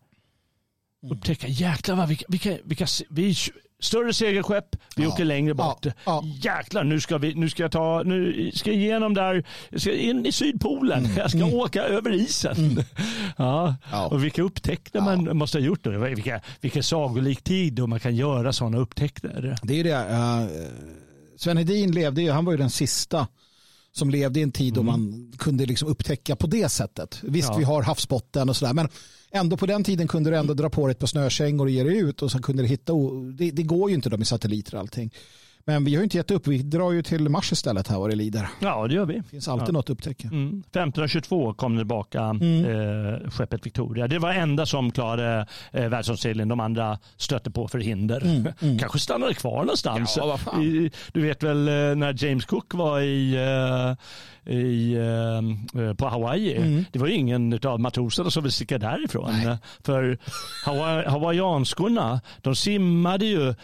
[1.10, 3.34] upptäcka, jäklar vad, vilka, vilka, vilka, vi
[3.80, 5.08] större segelskepp, vi Ja.
[5.08, 5.86] åker längre bort.
[5.86, 5.92] Ja.
[6.06, 6.22] Ja.
[6.24, 9.92] Jäklar, nu ska, vi, nu ska jag ta, nu ska jag igenom där, jag ska
[9.92, 12.56] in i Sydpolen, jag ska åka över isen.
[13.36, 13.62] Ja.
[13.68, 13.74] Mm.
[13.92, 14.06] Ja.
[14.06, 15.90] Och vilka upptäckter man måste ha gjort då.
[15.90, 19.56] Vilka, vilken sagolik tid då man kan göra sådana upptäckter.
[19.62, 19.96] Det är det.
[19.96, 20.66] Uh,
[21.36, 23.26] Sven Hedin levde ju, han var ju den sista
[23.96, 27.18] som levde i en tid då man kunde liksom upptäcka på det sättet.
[27.22, 27.56] Visst, Ja.
[27.58, 28.88] vi har havsbotten och sådär, men
[29.30, 31.82] ändå på den tiden kunde du ändå dra på dig ett par snökängor och ge
[31.84, 32.92] dig ut och sen kunde du hitta,
[33.38, 35.12] det, det går ju inte då med satelliter och allting.
[35.68, 36.46] Men vi har ju inte gett upp.
[36.46, 38.48] Vi drar ju till Mars istället här vad det lider.
[38.60, 39.14] Ja, det gör vi.
[39.18, 39.72] Det finns alltid Ja.
[39.72, 40.28] något att upptäcka.
[40.28, 40.48] Mm.
[40.70, 42.64] 1522 kom tillbaka Mm.
[42.64, 44.08] eh, skeppet Victoria.
[44.08, 46.48] Det var enda som klarade eh, världsomseglingen.
[46.48, 48.44] De andra stötte på förhinder.
[48.80, 50.16] Kanske stannade kvar någonstans.
[50.18, 50.62] Mm, Ja.
[50.62, 56.08] I, du vet väl eh, när James Cook var i, eh, i, eh, eh, på
[56.08, 56.56] Hawaii.
[56.56, 56.84] Mm.
[56.92, 59.34] Det var ju ingen av matroserna som ville sticka därifrån.
[59.84, 60.18] För
[60.66, 63.54] Hawa- hawaiianskorna, de simmade ju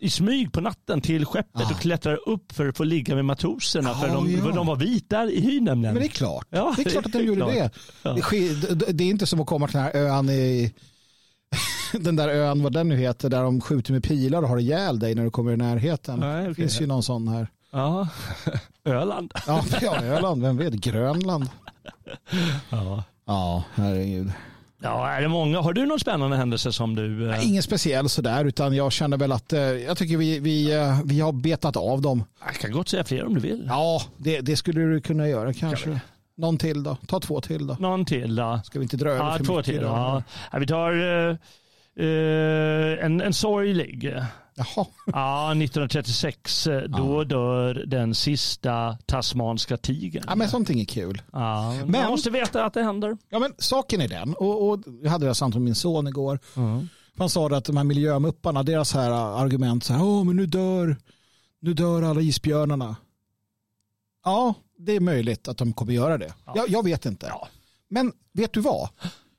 [0.00, 3.94] i smyg på natten till skeppet och klättrade upp för att få ligga med matroserna.
[3.94, 4.42] för, Ja, de, ja.
[4.42, 5.94] för de var vita i hyn nämligen.
[5.94, 6.46] Men det är klart.
[6.50, 7.70] Ja, det är klart att de det gjorde det.
[8.02, 8.12] Ja.
[8.30, 8.92] Det, det.
[8.92, 10.74] Det är inte som att komma till den här ön i
[11.92, 14.98] den där ön, vad den nu heter, där de skjuter med pilar och har ihjäl
[14.98, 16.20] dig när du kommer i närheten.
[16.20, 16.54] Nej, Det okej.
[16.54, 17.48] finns ju någon sån här.
[17.72, 18.08] Ja,
[18.84, 19.32] Öland.
[19.46, 21.48] Ja, ja Öland, vem vet, Grönland.
[22.70, 23.04] Ja.
[23.24, 24.32] Ja, herregud.
[24.82, 25.60] Ja, är det många?
[25.60, 27.30] Har du någon spännande händelse som du...
[27.30, 31.00] eh, Ingen speciell sådär, utan jag känner väl att eh, jag tycker vi, vi, eh,
[31.04, 32.24] vi har betat av dem.
[32.46, 33.64] Jag kan gott säga fler om du vill.
[33.68, 36.00] Ja, det, det skulle du kunna göra kanske.
[36.36, 36.96] Någon till då?
[37.06, 37.76] Ta två till då.
[37.80, 38.60] Någon till då?
[38.64, 39.74] Ska vi inte dra över Ja, för två mycket till.
[39.74, 39.96] idag?
[39.96, 40.22] Ja.
[40.52, 41.36] Ja, vi tar eh,
[42.06, 44.14] eh, en, en sorglig.
[44.76, 44.86] Jaha.
[45.06, 50.24] Ja, 1936 eh, då dör den sista tasmanska tigern.
[50.26, 51.22] Ja, men sånt är kul.
[51.32, 53.16] Ja, men man måste veta att det händer.
[53.28, 56.06] Ja, men saken är den, och, och jag hade det här samtalet med min son
[56.08, 56.38] igår.
[57.18, 60.96] Han sa att de här miljömupparna, deras här argument, så här, Åh, men nu dör,
[61.60, 62.96] nu dör alla isbjörnarna.
[64.24, 66.34] Ja, det är möjligt att de kommer göra det.
[66.54, 67.26] Jag, jag vet inte.
[67.26, 67.48] Ja.
[67.88, 68.88] Men vet du vad?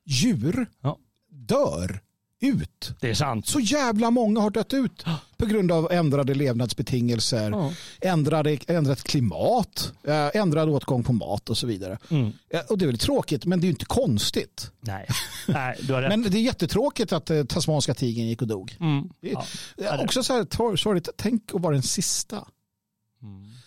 [0.05, 0.97] Djur Ja.
[1.29, 1.99] dör
[2.41, 2.93] ut.
[2.99, 3.47] Det är sant.
[3.47, 5.05] Så jävla många har dött ut
[5.37, 7.73] på grund av ändrade levnadsbetingelser, Ja.
[8.01, 11.97] ändrade, ändrat klimat, eh, ändrad åtgång på mat och så vidare.
[12.09, 12.31] Mm.
[12.49, 14.71] Eh, Och det är väl tråkigt, men det är ju inte konstigt.
[14.81, 15.07] Nej.
[15.47, 16.09] Nej, du har rätt.
[16.09, 18.77] Men det är jättetråkigt att eh, tasmanska tigern gick och dog.
[18.79, 19.09] Mm.
[19.19, 19.45] Ja.
[19.77, 22.47] det är också så här sorgligt, tänk att vara den sista.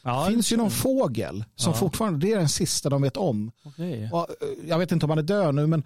[0.02, 1.78] Ja, Det finns ju någon fågel som Ja.
[1.78, 3.50] fortfarande, det är den sista de vet om.
[3.64, 4.10] okej.
[4.12, 5.82] Och, eh, jag vet inte om han är död nu, men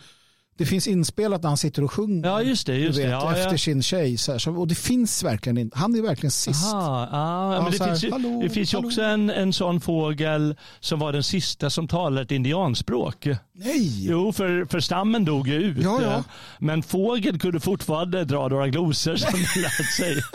[0.58, 2.28] det finns inspelat när han sitter och sjunger.
[2.28, 2.76] Ja, just det.
[2.76, 3.02] Just det.
[3.02, 3.58] vet, Ja, efter ja.
[3.58, 4.16] sin tjej.
[4.16, 6.74] Så här, så, och det finns verkligen inte, han är verkligen sist.
[6.74, 9.52] Aha, ja, Ja, men det här, finns ju, hallå, det finns ju också en, en
[9.52, 13.26] sån fågel som var den sista som talade ett indianspråk.
[13.54, 14.06] Nej!
[14.10, 15.78] Jo, för, för stammen dog ju ut.
[15.82, 16.24] Ja, ja.
[16.58, 20.22] Men fågeln kunde fortfarande dra några glosor som den lärt sig.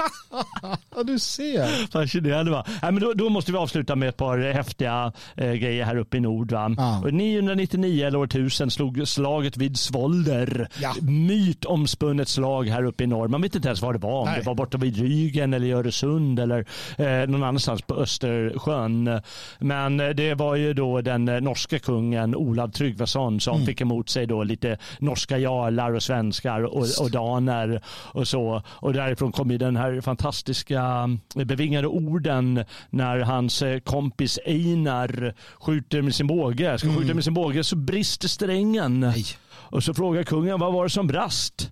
[0.95, 1.91] Ja, du ser.
[1.91, 2.65] Fascinerande va?
[2.81, 6.17] Nej, men då, då måste vi avsluta med ett par häftiga eh, grejer här uppe
[6.17, 6.51] i nord.
[6.51, 6.73] Va?
[6.77, 7.01] Ja.
[7.03, 9.79] Och 999 eller år 1000 slog slaget vid
[10.13, 10.67] Svolder.
[10.81, 10.93] Ja.
[11.01, 13.27] Mytomspunnet slag här uppe i norr.
[13.27, 14.19] Man vet inte ens var det var.
[14.21, 14.39] Om Nej.
[14.39, 16.65] det var borta vid Rygen eller i Öresund eller
[16.97, 19.21] eh, någon annanstans på Östersjön.
[19.59, 23.65] Men eh, det var ju då den eh, norska kungen Olav Tryggvason som Mm.
[23.65, 28.61] fick emot sig då lite norska jarlar och svenskar och, och daner och så.
[28.67, 36.01] Och därifrån kom ju den här fantastiska eh, bevingade orden när hans kompis Einar skjuter
[36.01, 36.77] med sin båge.
[36.77, 38.85] Ska skjuta med sin båge så brister strängen.
[38.85, 38.99] Mm.
[39.09, 39.25] Nej.
[39.73, 41.71] Och så frågar kungen vad var det som brast?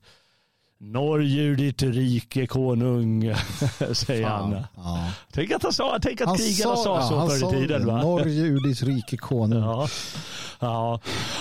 [0.80, 3.22] Norge ditt rike konung,
[3.92, 4.52] säger han.
[4.76, 5.10] Ja.
[5.32, 7.82] Tänk att, han sa, tänk att krigarna sa, ja, så han förr i tiden.
[7.82, 7.88] det.
[7.88, 8.02] Va?
[8.02, 9.64] Norge ur ditt rike konung.
[9.64, 9.88] Ja.
[10.60, 11.00] ja.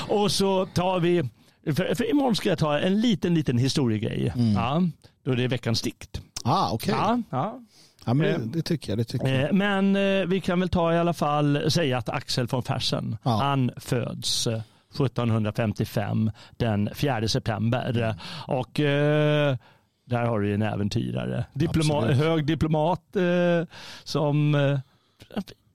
[0.09, 1.23] Och så tar vi,
[1.67, 4.33] för, för imorgon ska jag ta en liten, liten historiegrej.
[4.55, 4.83] Ja.
[5.25, 6.21] Då det är veckans dikt.
[6.45, 6.95] Ah, okej.
[6.99, 7.61] Ja, ja.
[8.05, 8.99] Ja, men det, Eh, det tycker jag.
[8.99, 9.43] Det tycker jag.
[9.45, 13.17] Eh, Men eh, vi kan väl ta i alla fall säga att Axel von Fersen,
[13.23, 13.31] Ja.
[13.31, 14.49] han föds
[14.95, 18.15] 1755 den 4 september.
[18.47, 19.57] Och eh,
[20.05, 21.45] där har du ju en äventyrare.
[21.53, 22.17] Diploma, Absolut.
[22.17, 23.69] hög diplomat eh,
[24.05, 24.55] som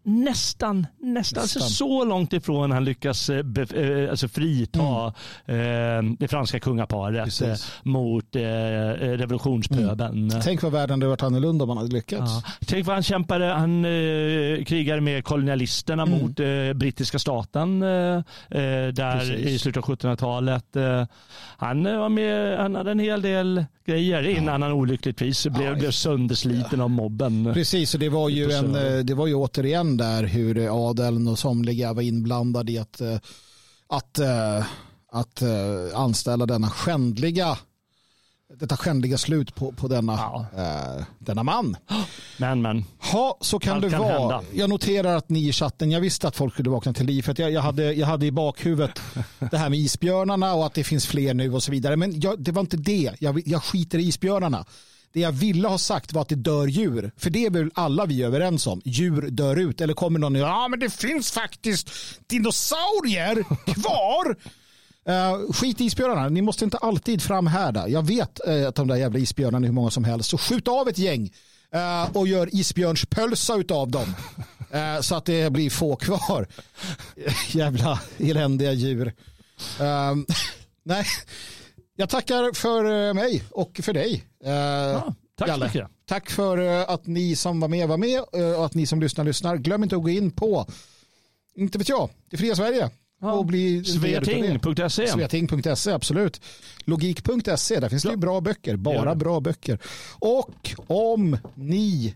[0.06, 1.70] eh, nästan, nästan, Alltså Nästan.
[1.70, 5.14] så långt ifrån han lyckas eh, bef, eh, alltså frita
[5.46, 5.56] eh,
[6.20, 7.54] det franska kungaparet eh,
[7.84, 8.42] mot eh,
[9.46, 10.32] revolutionspöbeln.
[10.44, 12.32] Tänk vad världen hade varit annorlunda om man hade lyckats.
[12.46, 12.52] Ja.
[12.68, 13.46] Tänk vad han kämpade.
[13.46, 16.22] Han eh, krigade med kolonialisterna Mm.
[16.22, 18.22] mot eh, brittiska staten eh, eh,
[18.94, 19.46] där Precis.
[19.46, 20.76] i slutet av 1700-talet.
[20.76, 21.06] Eh,
[21.58, 25.76] han, eh, var med, han hade en hel del grejer innan han olyckligtvis blev, Ja.
[25.76, 27.52] blev söndersliten av mobben.
[27.54, 31.40] Precis, och det var ju, en, eh, det var ju återigen där hur adeln och
[31.40, 33.18] somliga var inblandade i att, eh,
[33.88, 34.66] att, eh,
[35.12, 37.58] att eh, anställa denna skändliga
[38.60, 40.46] detta skändliga slut på, på denna, Ja.
[40.58, 41.78] eh, denna man.
[42.38, 42.86] Men, men.
[43.14, 44.12] Ja, så kan Allt det kan vara.
[44.20, 44.42] hända.
[44.54, 47.22] Jag noterar att ni i chatten, jag visste att folk skulle vakna till liv.
[47.22, 49.02] För jag, jag, hade, jag hade i bakhuvudet
[49.52, 51.96] det här med isbjörnarna och att det finns fler nu och så vidare.
[51.96, 53.12] Men jag, det var inte det.
[53.20, 54.66] Jag, jag skiter i isbjörnarna.
[55.16, 57.12] Det jag ville ha sagt var att det dör djur.
[57.18, 58.82] För det är väl alla vi överens om.
[58.86, 59.82] Djur dör ut.
[59.82, 61.90] Eller kommer någon och ja ah, men det finns faktiskt
[62.28, 63.44] dinosaurier
[63.74, 64.36] kvar.
[65.10, 66.30] Uh, skit i isbjörnarna.
[66.30, 67.88] Ni måste inte alltid framhärda.
[67.88, 70.30] Jag vet uh, att de där jävla isbjörnarna är hur många som helst.
[70.30, 71.34] Så skjut av ett gäng.
[71.76, 74.16] uh, och gör isbjörnspölsa utav dem.
[74.76, 76.48] Uh, så att det blir få kvar.
[77.52, 79.14] Jävla eländiga djur.
[80.84, 81.06] Nej,
[81.96, 84.14] jag tackar för eh, mig och för dig.
[84.46, 85.66] Uh, Ja, tack så Jalle.
[85.66, 85.88] mycket.
[86.06, 89.02] Tack för eh, att ni som var med var med eh, och att ni som
[89.02, 89.58] lyssnar lyssnar.
[89.58, 90.66] Glöm inte att gå in på,
[91.56, 92.90] inte vet jag, det fria Sverige.
[93.22, 93.32] Ja.
[93.32, 93.84] Och bli.
[93.84, 95.08] Sveating.se.
[95.08, 96.42] Sveating.se, absolut.
[96.86, 99.80] Logik.se, där finns det ju bra böcker, bara bra böcker.
[100.20, 102.16] Och om ni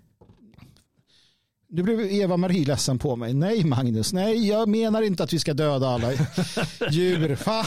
[1.72, 3.34] nu blev Eva-Marie ledsen på mig.
[3.34, 6.12] Nej Magnus, nej jag menar inte att vi ska döda alla
[6.92, 7.36] djur.
[7.36, 7.66] Fan,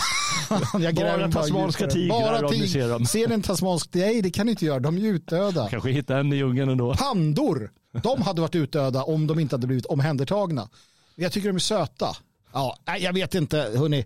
[0.82, 3.06] jag Bara tasmanska tigrar Bara tig- ser dem.
[3.06, 3.88] Ser ni en tasmansk?
[3.92, 5.68] Nej det kan ni inte göra, de är utdöda.
[5.70, 6.94] Kanske hitta en i djungeln ändå.
[6.94, 7.70] Pandor,
[8.02, 10.68] de hade varit utdöda om de inte hade blivit omhändertagna.
[11.14, 12.16] Jag tycker de är söta.
[12.52, 13.98] Ja, jag vet inte, hörni.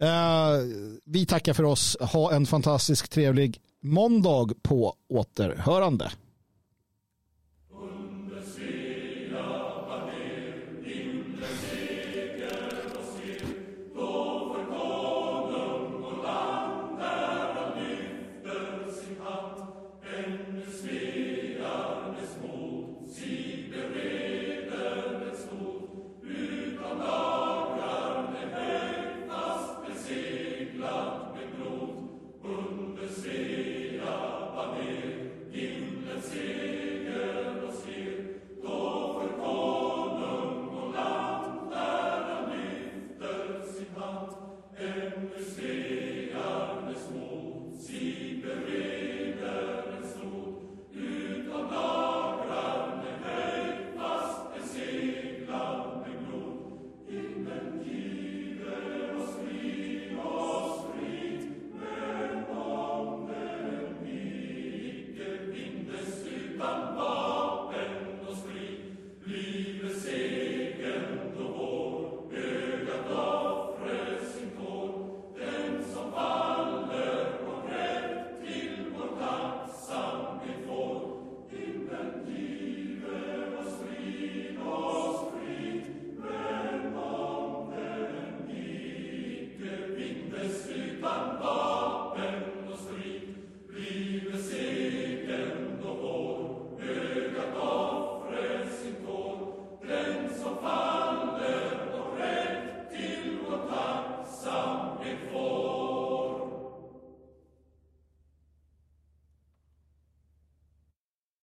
[0.00, 0.08] Eh,
[1.04, 1.96] vi tackar för oss.
[2.00, 6.10] Ha en fantastisk trevlig måndag på återhörande.